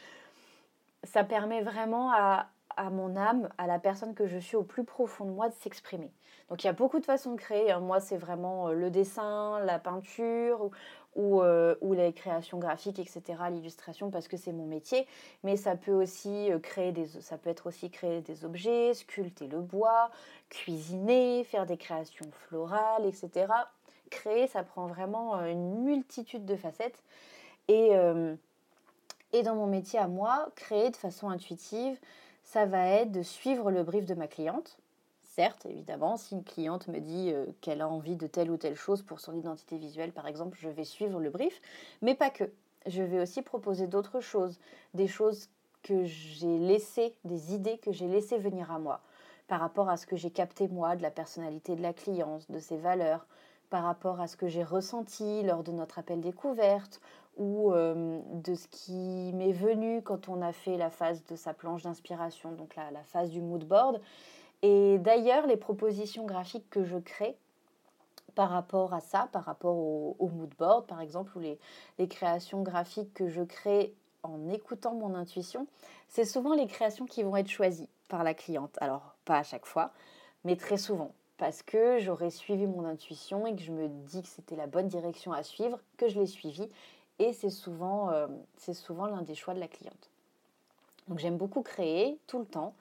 ça 1.04 1.24
permet 1.24 1.62
vraiment 1.62 2.12
à, 2.12 2.48
à 2.78 2.90
mon 2.90 3.16
âme, 3.16 3.50
à 3.58 3.68
la 3.68 3.80
personne 3.80 4.14
que 4.14 4.28
je 4.28 4.38
suis 4.38 4.56
au 4.56 4.64
plus 4.64 4.84
profond 4.84 5.26
de 5.26 5.32
moi 5.32 5.50
de 5.50 5.54
s'exprimer. 5.56 6.12
Donc 6.50 6.64
il 6.64 6.68
y 6.68 6.70
a 6.70 6.74
beaucoup 6.74 7.00
de 7.00 7.06
façons 7.06 7.32
de 7.32 7.40
créer. 7.40 7.72
Hein. 7.72 7.80
Moi, 7.80 8.00
c'est 8.00 8.18
vraiment 8.18 8.68
euh, 8.68 8.74
le 8.74 8.90
dessin, 8.90 9.60
la 9.62 9.80
peinture 9.80 10.70
ou, 11.16 11.42
euh, 11.42 11.76
ou, 11.82 11.94
les 11.94 12.12
créations 12.12 12.58
graphiques, 12.60 13.00
etc., 13.00 13.22
l'illustration, 13.52 14.10
parce 14.10 14.28
que 14.28 14.38
c'est 14.38 14.52
mon 14.52 14.66
métier. 14.66 15.08
Mais 15.44 15.58
ça 15.58 15.76
peut 15.76 15.94
aussi 15.94 16.52
euh, 16.52 16.60
créer 16.60 16.92
des, 16.92 17.08
ça 17.08 17.38
peut 17.38 17.50
être 17.50 17.68
aussi 17.68 17.90
créer 17.90 18.22
des 18.22 18.46
objets, 18.46 18.94
sculpter 18.94 19.48
le 19.48 19.62
bois, 19.62 20.10
cuisiner, 20.50 21.44
faire 21.44 21.66
des 21.66 21.78
créations 21.78 22.30
florales, 22.48 23.06
etc. 23.06 23.48
Créer, 24.10 24.48
ça 24.48 24.64
prend 24.64 24.88
vraiment 24.88 25.44
une 25.46 25.84
multitude 25.84 26.46
de 26.46 26.56
facettes. 26.56 27.02
Et, 27.68 27.92
et 29.32 29.42
dans 29.42 29.56
mon 29.56 29.66
métier 29.66 29.98
à 29.98 30.08
moi, 30.08 30.50
créer 30.56 30.92
de 30.92 30.96
façon 30.96 31.30
intuitive, 31.30 31.98
ça 32.44 32.66
va 32.66 32.88
être 32.88 33.12
de 33.12 33.24
suivre 33.24 33.72
le 33.72 33.84
brief 33.84 34.06
de 34.06 34.14
ma 34.14 34.28
cliente. 34.28 34.78
Certes, 35.24 35.66
évidemment, 35.66 36.18
si 36.18 36.36
une 36.36 36.44
cliente 36.44 36.88
me 36.88 37.00
dit 37.00 37.32
euh, 37.32 37.48
qu'elle 37.62 37.82
a 37.82 37.90
envie 37.90 38.16
de 38.16 38.28
telle 38.28 38.52
ou 38.52 38.58
telle 38.58 38.76
chose 38.76 39.02
pour 39.02 39.20
son 39.20 39.36
identité 39.36 39.78
visuelle, 39.78 40.12
par 40.12 40.28
exemple, 40.28 40.58
je 40.62 40.70
vais 40.70 40.84
suivre 40.84 41.20
le 41.20 41.32
brief, 41.32 41.60
mais 42.02 42.14
pas 42.14 42.30
que. 42.30 42.44
Je 42.86 43.02
vais 43.02 43.20
aussi 43.22 43.42
proposer 43.42 43.88
d'autres 43.88 44.20
choses, 44.20 44.60
des 44.94 45.08
choses 45.08 45.50
que 45.82 46.04
j'ai 46.04 46.60
laissées, 46.60 47.16
des 47.24 47.54
idées 47.54 47.78
que 47.78 47.92
j'ai 47.92 48.08
laissées 48.08 48.38
venir 48.38 48.72
à 48.72 48.78
moi, 48.78 49.00
par 49.48 49.60
rapport 49.60 49.90
à 49.90 49.98
ce 49.98 50.06
que 50.06 50.18
j'ai 50.18 50.30
capté 50.30 50.68
moi 50.68 50.96
de 50.96 51.02
la 51.02 51.10
personnalité 51.10 51.76
de 51.76 51.82
la 51.82 51.94
cliente, 51.94 52.50
de 52.52 52.60
ses 52.60 52.78
valeurs, 52.78 53.26
par 53.74 53.86
rapport 53.86 54.22
à 54.22 54.28
ce 54.28 54.38
que 54.38 54.48
j'ai 54.48 54.64
ressenti 54.64 55.42
lors 55.42 55.64
de 55.64 55.72
notre 55.72 55.98
appel 55.98 56.22
découverte, 56.22 57.02
ou 57.38 57.74
euh, 57.74 58.20
de 58.32 58.54
ce 58.54 58.68
qui 58.68 59.32
m'est 59.34 59.52
venu 59.52 60.04
quand 60.04 60.30
on 60.30 60.44
a 60.44 60.52
fait 60.52 60.78
la 60.78 60.92
phase 60.92 61.26
de 61.26 61.36
sa 61.36 61.56
planche 61.56 61.82
d'inspiration, 61.82 62.52
donc 62.52 62.76
la, 62.76 63.04
phase 63.06 63.32
du 63.32 63.42
mood 63.42 63.64
board. 63.64 64.00
Et 64.62 65.00
d'ailleurs, 65.00 65.48
les 65.48 65.58
propositions 65.58 66.24
graphiques 66.24 66.70
que 66.70 66.84
je 66.84 67.00
crée 67.00 67.36
par 68.36 68.52
rapport 68.52 68.94
à 68.94 69.00
ça, 69.00 69.28
par 69.32 69.44
rapport 69.44 69.76
au, 69.76 70.30
mood 70.32 70.54
board 70.60 70.86
par 70.86 71.02
exemple, 71.02 71.36
ou 71.36 71.40
les, 71.40 71.58
les, 71.98 72.08
créations 72.08 72.62
graphiques 72.62 73.16
que 73.16 73.28
je 73.28 73.42
crée 73.42 73.96
en 74.22 74.50
écoutant 74.50 74.94
mon 74.94 75.16
intuition, 75.16 75.66
c'est 76.10 76.26
souvent 76.26 76.54
les 76.54 76.68
créations 76.68 77.08
qui 77.08 77.24
vont 77.24 77.36
être 77.38 77.50
choisies 77.50 77.90
par 78.08 78.24
la 78.24 78.36
cliente. 78.36 78.78
Alors, 78.82 79.16
pas 79.26 79.40
à 79.40 79.44
chaque 79.44 79.66
fois, 79.66 79.90
mais 80.44 80.58
très 80.58 80.78
souvent 80.78 81.12
parce 81.38 81.64
que 81.64 81.98
j'aurais 82.00 82.30
suivi 82.30 82.68
mon 82.68 82.86
intuition 82.86 83.46
et 83.48 83.56
que 83.56 83.62
je 83.62 83.72
me 83.72 83.88
dis 83.88 84.22
que 84.22 84.28
c'était 84.28 84.56
la 84.56 84.68
bonne 84.68 84.88
direction 84.88 85.34
à 85.34 85.44
suivre, 85.44 85.80
que 85.98 86.08
je 86.08 86.20
l'ai 86.20 86.28
suivie 86.28 86.70
et 87.20 87.34
c'est 87.34 87.50
souvent, 87.50 88.10
euh, 88.12 88.28
c'est 88.58 88.74
souvent 88.74 89.08
l'un 89.08 89.22
des 89.22 89.36
choix 89.36 89.54
de 89.54 89.60
la 89.60 89.68
cliente. 89.68 90.10
Donc 91.08 91.20
j'aime 91.20 91.38
beaucoup 91.38 91.62
créer 91.62 92.18
tout 92.28 92.40
le 92.40 92.46
temps, 92.46 92.74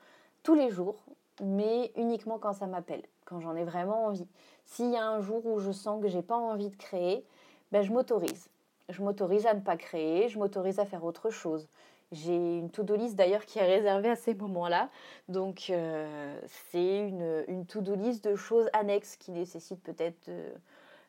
tous 0.42 0.54
les 0.54 0.70
jours, 0.70 0.96
mais 1.42 1.92
uniquement 1.96 2.38
quand 2.38 2.52
ça 2.52 2.66
m'appelle, 2.66 3.02
quand 3.24 3.40
j'en 3.40 3.56
ai 3.56 3.64
vraiment 3.64 4.06
envie. 4.06 4.26
S'il 4.64 4.90
y 4.90 4.96
a 4.96 5.06
un 5.06 5.20
jour 5.20 5.44
où 5.46 5.58
je 5.58 5.72
sens 5.72 6.00
que 6.00 6.08
j'ai 6.08 6.22
pas 6.22 6.36
envie 6.36 6.68
de 6.68 6.76
créer, 6.76 7.24
ben 7.72 7.82
je 7.82 7.92
m'autorise. 7.92 8.48
Je 8.88 9.02
m'autorise 9.02 9.46
à 9.46 9.54
ne 9.54 9.60
pas 9.60 9.76
créer, 9.76 10.28
je 10.28 10.38
m'autorise 10.38 10.78
à 10.78 10.84
faire 10.84 11.04
autre 11.04 11.30
chose. 11.30 11.68
J'ai 12.12 12.34
une 12.34 12.70
to-do 12.70 12.94
list 12.94 13.16
d'ailleurs 13.16 13.44
qui 13.44 13.58
est 13.58 13.66
réservée 13.66 14.10
à 14.10 14.16
ces 14.16 14.34
moments-là. 14.34 14.90
Donc 15.28 15.66
euh, 15.70 16.38
c'est 16.46 16.98
une, 17.08 17.44
une 17.48 17.66
to-do 17.66 17.94
list 17.94 18.24
de 18.24 18.36
choses 18.36 18.68
annexes 18.72 19.16
qui 19.16 19.32
nécessitent 19.32 19.82
peut-être, 19.82 20.28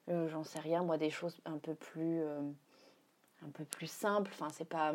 euh, 0.10 0.28
j'en 0.30 0.44
sais 0.44 0.60
rien, 0.60 0.84
moi, 0.84 0.98
des 0.98 1.10
choses 1.10 1.38
un 1.46 1.58
peu 1.58 1.76
plus 1.76 2.24
un 3.46 3.50
peu 3.52 3.66
plus 3.66 3.88
simple. 3.88 4.32
Enfin, 4.34 4.48
c'est 4.50 4.68
pas, 4.68 4.94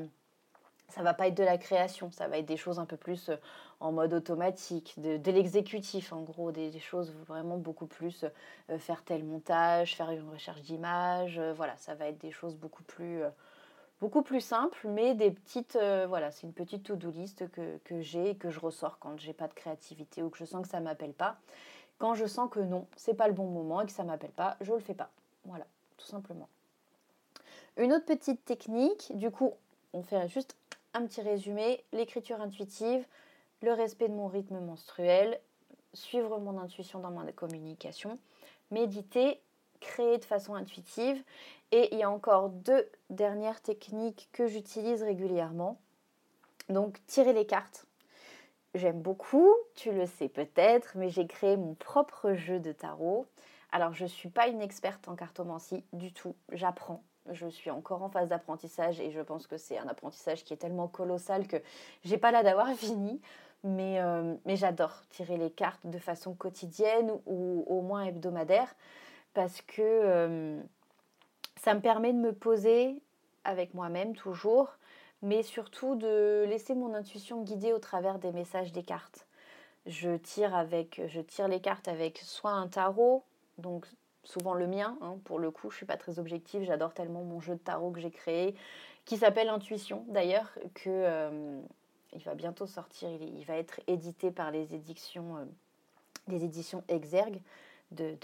ça 0.88 1.02
va 1.02 1.14
pas 1.14 1.28
être 1.28 1.36
de 1.36 1.44
la 1.44 1.58
création, 1.58 2.10
ça 2.10 2.28
va 2.28 2.38
être 2.38 2.46
des 2.46 2.56
choses 2.56 2.78
un 2.78 2.86
peu 2.86 2.96
plus 2.96 3.28
euh, 3.28 3.36
en 3.80 3.92
mode 3.92 4.14
automatique, 4.14 4.94
de, 4.98 5.30
l'exécutif 5.30 6.12
en 6.12 6.22
gros, 6.22 6.50
des, 6.50 6.76
choses 6.80 7.12
vraiment 7.26 7.58
beaucoup 7.58 7.86
plus 7.86 8.24
euh, 8.70 8.78
faire 8.78 9.04
tel 9.04 9.24
montage, 9.24 9.96
faire 9.96 10.10
une 10.10 10.28
recherche 10.30 10.62
d'image, 10.62 11.38
euh, 11.38 11.52
voilà, 11.52 11.76
ça 11.76 11.94
va 11.94 12.08
être 12.08 12.18
des 12.18 12.32
choses 12.32 12.56
beaucoup 12.56 12.82
plus 12.82 13.22
beaucoup 14.00 14.22
plus 14.22 14.40
simples, 14.40 14.86
mais 14.88 15.14
des 15.14 15.30
petites, 15.30 15.76
voilà, 16.08 16.30
c'est 16.30 16.46
une 16.46 16.52
petite 16.52 16.84
to-do 16.84 17.10
list 17.10 17.50
que, 17.50 17.78
que 17.84 18.00
j'ai 18.00 18.30
et 18.30 18.34
que 18.36 18.50
je 18.50 18.60
ressors 18.60 18.98
quand 18.98 19.18
j'ai 19.18 19.32
pas 19.32 19.48
de 19.48 19.54
créativité 19.54 20.22
ou 20.22 20.30
que 20.30 20.38
je 20.38 20.44
sens 20.44 20.62
que 20.62 20.68
ça 20.68 20.80
m'appelle 20.80 21.12
pas. 21.12 21.38
Quand 21.98 22.14
je 22.14 22.26
sens 22.26 22.48
que 22.50 22.60
non, 22.60 22.86
c'est 22.96 23.14
pas 23.14 23.26
le 23.26 23.34
bon 23.34 23.46
moment 23.46 23.80
et 23.80 23.86
que 23.86 23.92
ça 23.92 24.04
m'appelle 24.04 24.30
pas, 24.30 24.56
je 24.60 24.72
le 24.72 24.78
fais 24.78 24.94
pas. 24.94 25.10
Voilà, 25.44 25.66
tout 25.96 26.06
simplement. 26.06 26.48
Une 27.76 27.92
autre 27.92 28.06
petite 28.06 28.44
technique, 28.44 29.16
du 29.16 29.30
coup, 29.30 29.52
on 29.92 30.02
fait 30.02 30.28
juste 30.28 30.56
un 30.94 31.04
petit 31.06 31.20
résumé, 31.20 31.84
l'écriture 31.92 32.40
intuitive, 32.40 33.04
le 33.62 33.72
respect 33.72 34.08
de 34.08 34.14
mon 34.14 34.28
rythme 34.28 34.60
menstruel, 34.60 35.40
suivre 35.92 36.38
mon 36.38 36.58
intuition 36.58 37.00
dans 37.00 37.10
ma 37.10 37.30
communication, 37.32 38.18
méditer, 38.70 39.40
créer 39.80 40.18
de 40.18 40.24
façon 40.24 40.54
intuitive. 40.54 41.22
Et 41.72 41.92
il 41.92 41.98
y 41.98 42.02
a 42.02 42.10
encore 42.10 42.48
deux 42.48 42.88
dernières 43.10 43.60
techniques 43.60 44.28
que 44.32 44.46
j'utilise 44.46 45.02
régulièrement. 45.02 45.78
Donc 46.68 46.98
tirer 47.06 47.32
les 47.32 47.46
cartes. 47.46 47.86
J'aime 48.74 49.00
beaucoup, 49.00 49.54
tu 49.74 49.92
le 49.92 50.06
sais 50.06 50.28
peut-être, 50.28 50.92
mais 50.96 51.08
j'ai 51.08 51.26
créé 51.26 51.56
mon 51.56 51.74
propre 51.74 52.34
jeu 52.34 52.60
de 52.60 52.72
tarot. 52.72 53.26
Alors 53.72 53.94
je 53.94 54.04
ne 54.04 54.08
suis 54.08 54.28
pas 54.28 54.48
une 54.48 54.60
experte 54.60 55.08
en 55.08 55.16
cartomancie 55.16 55.84
du 55.92 56.12
tout, 56.12 56.34
j'apprends. 56.52 57.02
Je 57.30 57.46
suis 57.46 57.70
encore 57.70 58.02
en 58.02 58.08
phase 58.08 58.28
d'apprentissage 58.28 59.00
et 59.00 59.10
je 59.10 59.20
pense 59.20 59.46
que 59.46 59.56
c'est 59.58 59.78
un 59.78 59.88
apprentissage 59.88 60.44
qui 60.44 60.54
est 60.54 60.58
tellement 60.58 60.88
colossal 60.88 61.46
que 61.46 61.56
j'ai 62.04 62.18
pas 62.18 62.30
là 62.30 62.42
d'avoir 62.42 62.68
fini. 62.74 63.20
Mais, 63.64 64.00
euh, 64.00 64.36
mais 64.44 64.54
j'adore 64.54 65.02
tirer 65.10 65.36
les 65.36 65.50
cartes 65.50 65.84
de 65.84 65.98
façon 65.98 66.32
quotidienne 66.32 67.10
ou 67.26 67.64
au 67.66 67.80
moins 67.82 68.04
hebdomadaire 68.04 68.72
parce 69.38 69.62
que 69.62 70.58
ça 71.54 71.72
me 71.72 71.80
permet 71.80 72.12
de 72.12 72.18
me 72.18 72.32
poser 72.32 73.00
avec 73.44 73.72
moi-même 73.72 74.16
toujours, 74.16 74.76
mais 75.22 75.44
surtout 75.44 75.94
de 75.94 76.44
laisser 76.48 76.74
mon 76.74 76.92
intuition 76.92 77.44
guider 77.44 77.72
au 77.72 77.78
travers 77.78 78.18
des 78.18 78.32
messages 78.32 78.72
des 78.72 78.82
cartes. 78.82 79.28
Je 79.86 80.16
tire, 80.16 80.56
avec, 80.56 81.00
je 81.06 81.20
tire 81.20 81.46
les 81.46 81.60
cartes 81.60 81.86
avec 81.86 82.18
soit 82.18 82.50
un 82.50 82.66
tarot, 82.66 83.22
donc 83.58 83.86
souvent 84.24 84.54
le 84.54 84.66
mien. 84.66 84.98
Hein, 85.02 85.18
pour 85.22 85.38
le 85.38 85.52
coup, 85.52 85.70
je 85.70 85.76
suis 85.76 85.86
pas 85.86 85.96
très 85.96 86.18
objective. 86.18 86.64
J'adore 86.64 86.92
tellement 86.92 87.22
mon 87.22 87.38
jeu 87.38 87.54
de 87.54 87.60
tarot 87.60 87.92
que 87.92 88.00
j'ai 88.00 88.10
créé, 88.10 88.56
qui 89.04 89.18
s'appelle 89.18 89.50
Intuition 89.50 90.04
d'ailleurs, 90.08 90.50
que 90.74 91.62
il 92.12 92.22
va 92.24 92.34
bientôt 92.34 92.66
sortir. 92.66 93.08
Il, 93.08 93.44
va 93.44 93.56
être 93.56 93.78
édité 93.86 94.32
par 94.32 94.50
les 94.50 94.74
éditions, 94.74 95.48
les 96.26 96.42
éditions 96.42 96.82
Exergue. 96.88 97.40
De, 97.90 98.16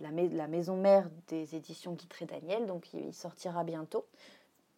la, 0.00 0.46
maison 0.48 0.76
mère 0.76 1.10
des 1.28 1.54
éditions 1.54 1.92
Guitré 1.92 2.24
Daniel, 2.24 2.66
donc 2.66 2.94
il 2.94 3.12
sortira 3.12 3.62
bientôt. 3.62 4.06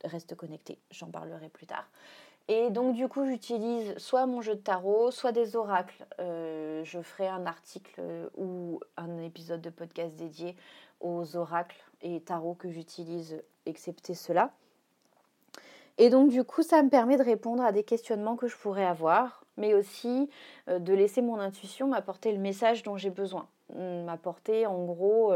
Reste 0.05 0.35
connecté, 0.35 0.79
j'en 0.91 1.07
parlerai 1.07 1.49
plus 1.49 1.67
tard. 1.67 1.89
Et 2.49 2.71
donc 2.71 2.95
du 2.97 3.07
coup, 3.07 3.25
j'utilise 3.25 3.97
soit 3.99 4.27
mon 4.27 4.41
jeu 4.41 4.57
de 4.57 4.61
tarot, 4.61 5.13
soit 5.13 5.31
des 5.31 5.55
oracles. 5.55 6.05
Euh, 6.19 6.83
je 6.85 7.01
ferai 7.01 7.29
un 7.29 7.47
article 7.47 8.03
ou 8.37 8.81
un 8.97 9.23
épisode 9.23 9.61
de 9.61 9.71
podcast 9.71 10.17
dédié 10.17 10.57
aux 11.01 11.37
oracles 11.37 11.81
et 12.01 12.21
tarots 12.21 12.55
que 12.55 12.71
j'utilise, 12.71 13.41
excepté 13.67 14.15
cela. 14.15 14.51
Et 15.99 16.11
donc 16.11 16.31
du 16.31 16.43
coup, 16.45 16.63
ça 16.63 16.83
me 16.83 16.89
permet 16.89 17.17
de 17.17 17.23
répondre 17.23 17.63
à 17.63 17.73
des 17.73 17.85
questionnements 17.85 18.37
que 18.37 18.49
je 18.49 18.57
pourrais 18.57 18.85
avoir, 18.85 19.45
mais 19.57 19.75
aussi 19.75 20.31
euh, 20.69 20.79
de 20.79 20.93
laisser 20.95 21.23
mon 21.23 21.39
intuition 21.39 21.87
m'apporter 21.87 22.33
le 22.33 22.39
message 22.39 22.83
dont 22.83 22.97
j'ai 22.97 23.11
besoin. 23.11 23.47
M'apporter 23.77 24.67
en 24.67 24.85
gros 24.85 25.35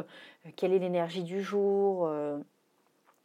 quelle 0.56 0.72
est 0.72 0.78
l'énergie 0.78 1.24
du 1.24 1.42
jour 1.42 2.10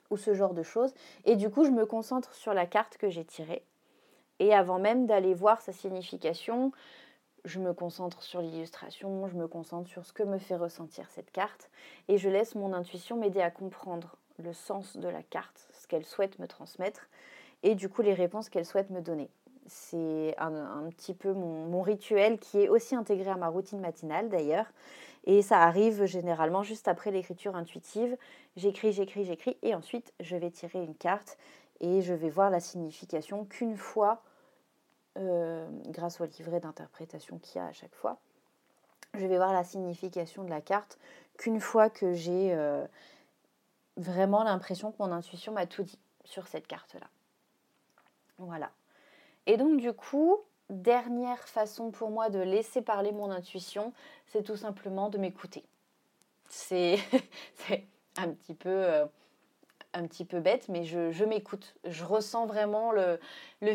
ou 0.09 0.17
ce 0.17 0.33
genre 0.33 0.53
de 0.53 0.63
choses. 0.63 0.93
Et 1.25 1.35
du 1.35 1.49
coup, 1.49 1.65
je 1.65 1.71
me 1.71 1.85
concentre 1.85 2.33
sur 2.33 2.53
la 2.53 2.65
carte 2.65 2.97
que 2.97 3.09
j'ai 3.09 3.25
tirée 3.25 3.63
et 4.41 4.55
avant 4.55 4.79
même 4.79 5.05
d'aller 5.05 5.35
voir 5.35 5.61
sa 5.61 5.71
signification, 5.71 6.71
je 7.45 7.59
me 7.59 7.73
concentre 7.73 8.23
sur 8.23 8.41
l'illustration, 8.41 9.27
je 9.27 9.35
me 9.35 9.47
concentre 9.47 9.87
sur 9.87 10.03
ce 10.03 10.13
que 10.13 10.23
me 10.23 10.39
fait 10.39 10.55
ressentir 10.55 11.07
cette 11.11 11.31
carte 11.31 11.69
et 12.07 12.17
je 12.17 12.27
laisse 12.27 12.55
mon 12.55 12.73
intuition 12.73 13.17
m'aider 13.17 13.41
à 13.41 13.51
comprendre 13.51 14.17
le 14.39 14.51
sens 14.53 14.97
de 14.97 15.07
la 15.07 15.21
carte, 15.21 15.69
ce 15.73 15.87
qu'elle 15.87 16.05
souhaite 16.05 16.39
me 16.39 16.47
transmettre, 16.47 17.07
et 17.61 17.75
du 17.75 17.87
coup 17.87 18.01
les 18.01 18.15
réponses 18.15 18.49
qu'elle 18.49 18.65
souhaite 18.65 18.89
me 18.89 19.01
donner. 19.01 19.29
C'est 19.67 20.35
un, 20.37 20.89
petit 20.89 21.13
peu 21.13 21.33
mon, 21.33 21.81
rituel 21.81 22.39
qui 22.39 22.59
est 22.59 22.69
aussi 22.69 22.95
intégré 22.95 23.29
à 23.29 23.35
ma 23.35 23.47
routine 23.47 23.79
matinale 23.79 24.29
d'ailleurs. 24.29 24.65
Et 25.25 25.41
ça 25.41 25.59
arrive 25.59 26.05
généralement 26.05 26.63
juste 26.63 26.87
après 26.87 27.11
l'écriture 27.11 27.55
intuitive. 27.55 28.17
J'écris, 28.55 28.91
j'écris, 28.91 29.23
j'écris, 29.23 29.57
et 29.61 29.75
ensuite 29.75 30.13
je 30.19 30.35
vais 30.35 30.49
tirer 30.49 30.83
une 30.83 30.95
carte 30.95 31.37
et 31.79 32.01
je 32.01 32.13
vais 32.13 32.29
voir 32.29 32.49
la 32.49 32.59
signification 32.59 33.45
qu'une 33.45 33.77
fois, 33.77 34.23
euh, 35.17 35.67
grâce 35.87 36.21
au 36.21 36.25
livret 36.25 36.59
d'interprétation 36.59 37.37
qu'il 37.39 37.61
y 37.61 37.63
a 37.63 37.67
à 37.67 37.73
chaque 37.73 37.95
fois, 37.95 38.17
je 39.13 39.25
vais 39.25 39.37
voir 39.37 39.53
la 39.53 39.63
signification 39.63 40.43
de 40.43 40.49
la 40.49 40.61
carte 40.61 40.97
qu'une 41.37 41.59
fois 41.59 41.89
que 41.89 42.13
j'ai 42.13 42.53
euh, 42.53 42.85
vraiment 43.97 44.43
l'impression 44.43 44.91
que 44.91 44.97
mon 44.99 45.11
intuition 45.11 45.51
m'a 45.51 45.65
tout 45.65 45.83
dit 45.83 45.99
sur 46.23 46.47
cette 46.47 46.67
carte-là. 46.67 47.07
Voilà. 48.37 48.71
Et 49.47 49.57
donc 49.57 49.77
du 49.77 49.93
coup, 49.93 50.37
dernière 50.69 51.47
façon 51.47 51.91
pour 51.91 52.09
moi 52.11 52.29
de 52.29 52.39
laisser 52.39 52.81
parler 52.81 53.11
mon 53.11 53.29
intuition, 53.31 53.93
c'est 54.27 54.43
tout 54.43 54.57
simplement 54.57 55.09
de 55.09 55.17
m'écouter. 55.17 55.63
C'est 56.49 56.97
un 58.17 58.29
petit 58.29 58.53
peu... 58.53 58.69
Euh, 58.69 59.05
un 59.93 60.07
petit 60.07 60.25
peu 60.25 60.39
bête, 60.39 60.69
mais 60.69 60.85
je, 60.85 61.25
m'écoute. 61.25 61.75
Je 61.85 62.05
ressens 62.05 62.45
vraiment 62.45 62.91
le, 62.91 63.19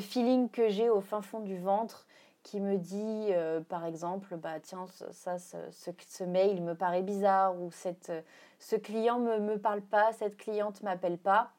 feeling 0.01 0.49
que 0.49 0.69
j'ai 0.69 0.89
au 0.89 1.01
fin 1.01 1.23
fond 1.23 1.41
du 1.41 1.59
ventre 1.59 2.07
qui 2.43 2.61
me 2.61 2.77
dit, 2.79 3.29
euh, 3.33 3.61
par 3.61 3.85
exemple, 3.85 4.37
bah 4.37 4.61
tiens, 4.63 4.87
ça, 5.11 5.39
ce, 5.39 5.57
ce, 5.71 6.25
mail 6.25 6.63
me 6.63 6.75
paraît 6.75 7.03
bizarre 7.03 7.61
ou 7.61 7.71
cette, 7.73 8.13
ce 8.61 8.77
client 8.77 9.19
me, 9.19 9.41
me 9.41 9.59
parle 9.59 9.83
pas, 9.83 10.13
cette 10.13 10.37
cliente 10.37 10.83
m'appelle 10.83 11.19
pas. 11.19 11.51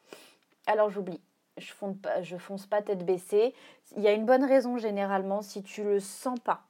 Alors 0.66 0.90
j'oublie. 0.90 1.22
Je 1.58 1.74
fonce 1.74 1.98
pas, 1.98 2.22
je 2.22 2.38
fonce 2.38 2.66
pas 2.66 2.82
tête 2.82 3.06
baissée. 3.06 3.54
Il 3.96 4.04
y 4.04 4.08
a 4.08 4.14
une 4.14 4.26
bonne 4.26 4.44
raison 4.44 4.78
généralement 4.78 5.42
si 5.42 5.64
tu 5.64 5.84
le 5.84 6.00
sens 6.00 6.40
pas, 6.40 6.62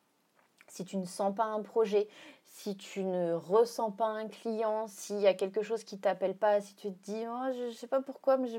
si 0.67 0.85
tu 0.85 0.97
ne 0.97 1.05
sens 1.05 1.35
pas 1.35 1.45
un 1.45 1.61
projet, 1.61 2.07
si 2.45 2.75
tu 2.75 3.03
ne 3.03 3.33
ressens 3.33 3.91
pas 3.91 4.07
un 4.07 4.27
client, 4.27 4.87
s'il 4.87 5.19
y 5.19 5.27
a 5.27 5.33
quelque 5.33 5.61
chose 5.61 5.83
qui 5.83 5.99
t'appelle 5.99 6.35
pas, 6.35 6.61
si 6.61 6.75
tu 6.75 6.91
te 6.91 7.03
dis 7.03 7.23
oh, 7.27 7.51
je, 7.53 7.65
ne 7.67 7.71
sais 7.71 7.87
pas 7.87 8.01
pourquoi, 8.01 8.37
mais 8.37 8.49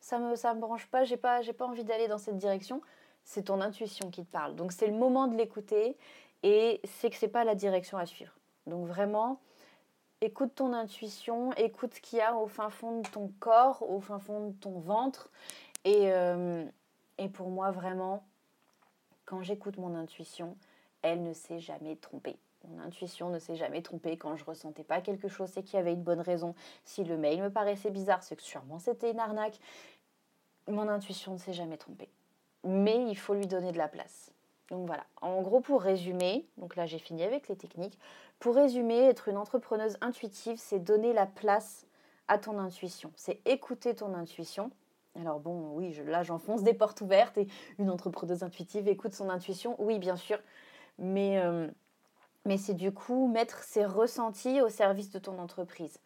ça 0.00 0.18
me 0.18 0.36
ça 0.36 0.54
me 0.54 0.60
branche 0.60 0.86
pas, 0.86 1.04
j'ai 1.04 1.16
pas 1.16 1.42
j'ai 1.42 1.52
pas 1.52 1.66
envie 1.66 1.84
d'aller 1.84 2.08
dans 2.08 2.18
cette 2.18 2.36
direction, 2.36 2.80
c'est 3.24 3.44
ton 3.44 3.60
intuition 3.60 4.10
qui 4.10 4.24
te 4.24 4.30
parle. 4.30 4.54
Donc 4.54 4.72
c'est 4.72 4.86
le 4.86 4.94
moment 4.94 5.26
de 5.26 5.36
l'écouter 5.36 5.96
et 6.42 6.80
c'est 6.84 7.10
que 7.10 7.16
c'est 7.16 7.28
pas 7.28 7.44
la 7.44 7.54
direction 7.54 7.98
à 7.98 8.06
suivre. 8.06 8.32
Donc 8.66 8.86
vraiment 8.86 9.40
écoute 10.24 10.54
ton 10.54 10.72
intuition, 10.72 11.52
écoute 11.54 11.94
ce 11.94 12.00
qu'il 12.00 12.18
y 12.18 12.22
a 12.22 12.34
au 12.34 12.46
fin 12.46 12.70
fond 12.70 13.00
de 13.00 13.08
ton 13.08 13.30
corps, 13.40 13.82
au 13.88 14.00
fin 14.00 14.18
fond 14.18 14.48
de 14.48 14.52
ton 14.52 14.80
ventre 14.80 15.30
et 15.84 16.12
euh, 16.12 16.64
et 17.18 17.28
pour 17.28 17.50
moi 17.50 17.70
vraiment 17.70 18.24
quand 19.26 19.42
j'écoute 19.42 19.76
mon 19.78 19.94
intuition, 19.94 20.56
elle 21.02 21.22
ne 21.22 21.32
s'est 21.32 21.60
jamais 21.60 21.96
trompée. 21.96 22.36
Mon 22.68 22.80
intuition 22.80 23.28
ne 23.28 23.38
s'est 23.38 23.56
jamais 23.56 23.82
trompée 23.82 24.16
quand 24.16 24.36
je 24.36 24.44
ressentais 24.44 24.84
pas 24.84 25.02
quelque 25.02 25.28
chose, 25.28 25.50
c'est 25.52 25.62
qu'il 25.62 25.76
y 25.76 25.80
avait 25.80 25.92
une 25.92 26.02
bonne 26.02 26.20
raison. 26.20 26.54
Si 26.84 27.04
le 27.04 27.18
mail 27.18 27.42
me 27.42 27.50
paraissait 27.50 27.90
bizarre, 27.90 28.22
c'est 28.22 28.36
que 28.36 28.42
sûrement 28.42 28.78
c'était 28.78 29.10
une 29.10 29.20
arnaque. 29.20 29.58
Mon 30.68 30.88
intuition 30.88 31.34
ne 31.34 31.38
s'est 31.38 31.52
jamais 31.52 31.76
trompée. 31.76 32.08
Mais 32.64 33.06
il 33.10 33.16
faut 33.16 33.34
lui 33.34 33.46
donner 33.46 33.72
de 33.72 33.78
la 33.78 33.88
place. 33.88 34.33
Donc 34.74 34.86
voilà. 34.86 35.04
En 35.22 35.40
gros, 35.40 35.60
pour 35.60 35.82
résumer, 35.82 36.48
donc 36.58 36.74
là 36.74 36.84
j'ai 36.84 36.98
fini 36.98 37.22
avec 37.22 37.46
les 37.46 37.54
techniques. 37.54 37.96
Pour 38.40 38.56
résumer, 38.56 39.04
être 39.04 39.28
une 39.28 39.36
entrepreneuse 39.36 39.96
intuitive, 40.00 40.58
c'est 40.58 40.80
donner 40.80 41.12
la 41.12 41.26
place 41.26 41.86
à 42.26 42.38
ton 42.38 42.58
intuition. 42.58 43.12
C'est 43.14 43.40
écouter 43.46 43.94
ton 43.94 44.14
intuition. 44.14 44.72
Alors 45.14 45.38
bon, 45.38 45.74
oui, 45.74 45.96
là 46.06 46.24
j'enfonce 46.24 46.64
des 46.64 46.74
portes 46.74 47.02
ouvertes 47.02 47.38
et 47.38 47.46
une 47.78 47.88
entrepreneuse 47.88 48.42
intuitive 48.42 48.88
écoute 48.88 49.14
son 49.14 49.30
intuition. 49.30 49.76
Oui, 49.78 50.00
bien 50.00 50.16
sûr. 50.16 50.40
Mais 50.98 51.38
euh, 51.38 51.68
mais 52.44 52.58
c'est 52.58 52.74
du 52.74 52.92
coup 52.92 53.28
mettre 53.28 53.62
ses 53.62 53.84
ressentis 53.84 54.60
au 54.60 54.68
service 54.68 55.10
de 55.10 55.20
ton 55.20 55.38
entreprise. 55.38 56.00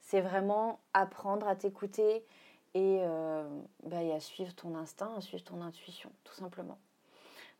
C'est 0.00 0.20
vraiment 0.20 0.80
apprendre 0.92 1.46
à 1.46 1.54
t'écouter 1.54 2.24
et, 2.74 2.98
euh, 3.00 3.48
bah, 3.84 3.98
à 4.12 4.18
suivre 4.18 4.52
ton 4.56 4.74
instinct, 4.74 5.12
à 5.16 5.20
suivre 5.20 5.44
ton 5.44 5.62
intuition, 5.62 6.10
tout 6.24 6.34
simplement. 6.34 6.78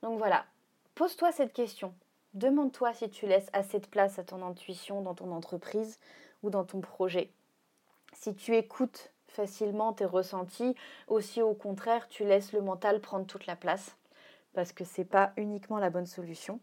Donc 0.02 0.18
voilà, 0.18 0.44
pose-toi 0.94 1.32
cette 1.32 1.52
question. 1.52 1.94
Demande-toi 2.34 2.92
si 2.94 3.08
tu 3.10 3.26
laisses 3.26 3.48
assez 3.52 3.78
de 3.80 3.86
place 3.86 4.18
à 4.18 4.24
ton 4.24 4.42
intuition 4.42 5.02
dans 5.02 5.14
ton 5.14 5.32
entreprise 5.32 5.98
ou 6.42 6.50
dans 6.50 6.64
ton 6.64 6.80
projet. 6.80 7.30
Si 8.12 8.34
tu 8.34 8.56
écoutes 8.56 9.10
facilement 9.26 9.92
tes 9.92 10.04
ressentis, 10.04 10.74
aussi 11.06 11.42
au 11.42 11.54
contraire, 11.54 12.08
tu 12.08 12.24
laisses 12.24 12.52
le 12.52 12.60
mental 12.60 13.00
prendre 13.00 13.26
toute 13.26 13.46
la 13.46 13.56
place 13.56 13.96
parce 14.54 14.72
que 14.72 14.84
c'est 14.84 15.04
pas 15.04 15.32
uniquement 15.36 15.78
la 15.78 15.90
bonne 15.90 16.06
solution 16.06 16.60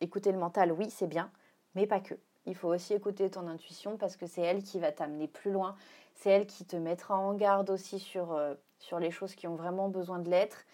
écouter 0.00 0.32
le 0.32 0.38
mental, 0.38 0.72
oui, 0.72 0.90
c'est 0.90 1.06
bien, 1.06 1.30
mais 1.74 1.86
pas 1.86 2.00
que. 2.00 2.14
Il 2.46 2.54
faut 2.54 2.68
aussi 2.68 2.94
écouter 2.94 3.28
ton 3.30 3.46
intuition 3.46 3.96
parce 3.96 4.16
que 4.16 4.26
c'est 4.26 4.40
elle 4.40 4.62
qui 4.62 4.78
va 4.78 4.90
t'amener 4.90 5.28
plus 5.28 5.50
loin. 5.50 5.76
C'est 6.14 6.30
elle 6.30 6.46
qui 6.46 6.64
te 6.64 6.76
mettra 6.76 7.16
en 7.16 7.34
garde 7.34 7.68
aussi 7.68 7.98
sur, 7.98 8.32
euh, 8.32 8.54
sur 8.78 8.98
les 8.98 9.10
choses 9.10 9.34
qui 9.34 9.46
ont 9.46 9.54
vraiment 9.54 9.88
besoin 9.88 10.18
de 10.18 10.30
l'être. 10.30 10.64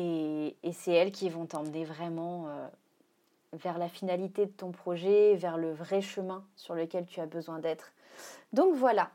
Et, 0.00 0.54
c'est 0.72 0.92
elles 0.92 1.10
qui 1.10 1.28
vont 1.28 1.46
t'emmener 1.46 1.84
vraiment 1.84 2.46
euh, 2.48 2.68
vers 3.52 3.78
la 3.78 3.88
finalité 3.88 4.46
de 4.46 4.52
ton 4.52 4.70
projet, 4.70 5.34
vers 5.34 5.56
le 5.56 5.72
vrai 5.72 6.00
chemin 6.00 6.44
sur 6.54 6.74
lequel 6.74 7.04
tu 7.06 7.20
as 7.20 7.26
besoin 7.26 7.58
d'être. 7.58 7.92
Donc 8.52 8.74
voilà, 8.76 9.10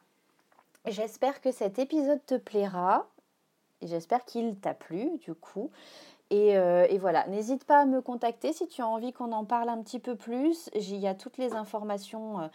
j'espère 0.86 1.39
que 1.39 1.52
cet 1.52 1.80
épisode 1.80 2.19
te 2.26 2.36
plaira. 2.36 3.08
J'espère 3.82 4.26
qu'il 4.26 4.58
t'a 4.58 4.74
plu 4.74 5.17
du 5.19 5.34
coup. 5.34 5.72
Euh, 6.31 6.88
et, 6.89 6.97
voilà, 6.97 7.27
n'hésite 7.27 7.63
pas 7.65 7.81
à 7.81 7.86
me 7.86 8.01
contacter 8.01 8.53
si 8.53 8.67
tu 8.67 8.81
as 8.81 8.88
envie 8.88 9.13
qu'on 9.13 9.31
en 9.31 9.45
parle 9.45 9.69
un 9.69 9.81
petit 9.83 9.99
peu 9.99 10.15
plus. 10.15 10.69
Il 10.73 10.95
y 10.97 11.07
a 11.07 11.13
toutes 11.13 11.38
les 11.38 11.53
informations 11.53 12.39
euh, 12.39 12.47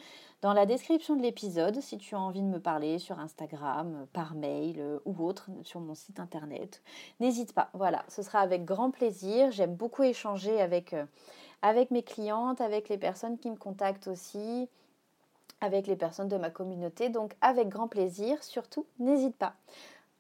dans 0.43 0.53
la 0.53 0.67
description 0.67 1.15
de 1.15 1.23
l'épisode 1.23 1.81
si 1.81 1.97
tu 1.99 2.15
as 2.17 2.21
envie 2.21 2.43
de 2.43 2.49
me 2.49 2.59
parler 2.59 2.99
sur 2.99 3.21
Instagram, 3.21 4.01
euh, 4.03 4.07
par 4.13 4.35
mail 4.35 4.83
ou 5.05 5.25
autre, 5.25 5.49
sur 5.63 5.81
mon 5.81 5.95
site 5.95 6.19
internet. 6.19 6.83
N'hésite 7.21 7.53
pas, 7.53 7.71
voilà, 7.73 8.05
ce 8.09 8.23
sera 8.23 8.41
avec 8.41 8.65
grand 8.65 8.91
plaisir. 8.91 9.53
J'aime 9.53 9.77
beaucoup 9.77 10.03
échanger 10.03 10.61
avec, 10.61 10.97
avec 11.63 11.91
mes 11.93 12.03
clientes, 12.03 12.61
avec 12.61 12.89
les 12.89 12.99
personnes 12.99 13.39
qui 13.39 13.51
me 13.51 13.57
contactent 13.57 14.09
aussi, 14.09 14.69
avec 15.61 15.87
les 15.87 15.97
personnes 15.97 16.29
de 16.29 16.37
ma 16.37 16.51
communauté. 16.51 17.11
Donc 17.11 17.35
avec 17.41 17.69
grand 17.69 17.87
plaisir, 17.87 18.43
surtout, 18.43 18.87
n'hésite 18.99 19.37
pas. 19.37 19.55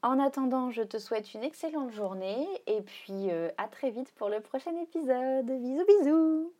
En 0.02 0.18
attendant, 0.20 0.70
je 0.70 0.82
te 0.82 0.98
souhaite 0.98 1.34
une 1.34 1.42
excellente 1.42 1.90
journée 1.92 2.46
et 2.66 2.82
puis 2.82 3.30
euh, 3.30 3.50
à 3.58 3.66
très 3.68 3.90
vite 3.90 4.12
pour 4.14 4.28
le 4.28 4.40
prochain 4.40 4.74
épisode. 4.76 5.46
Bisous 5.46 5.84
bisous 5.86 6.52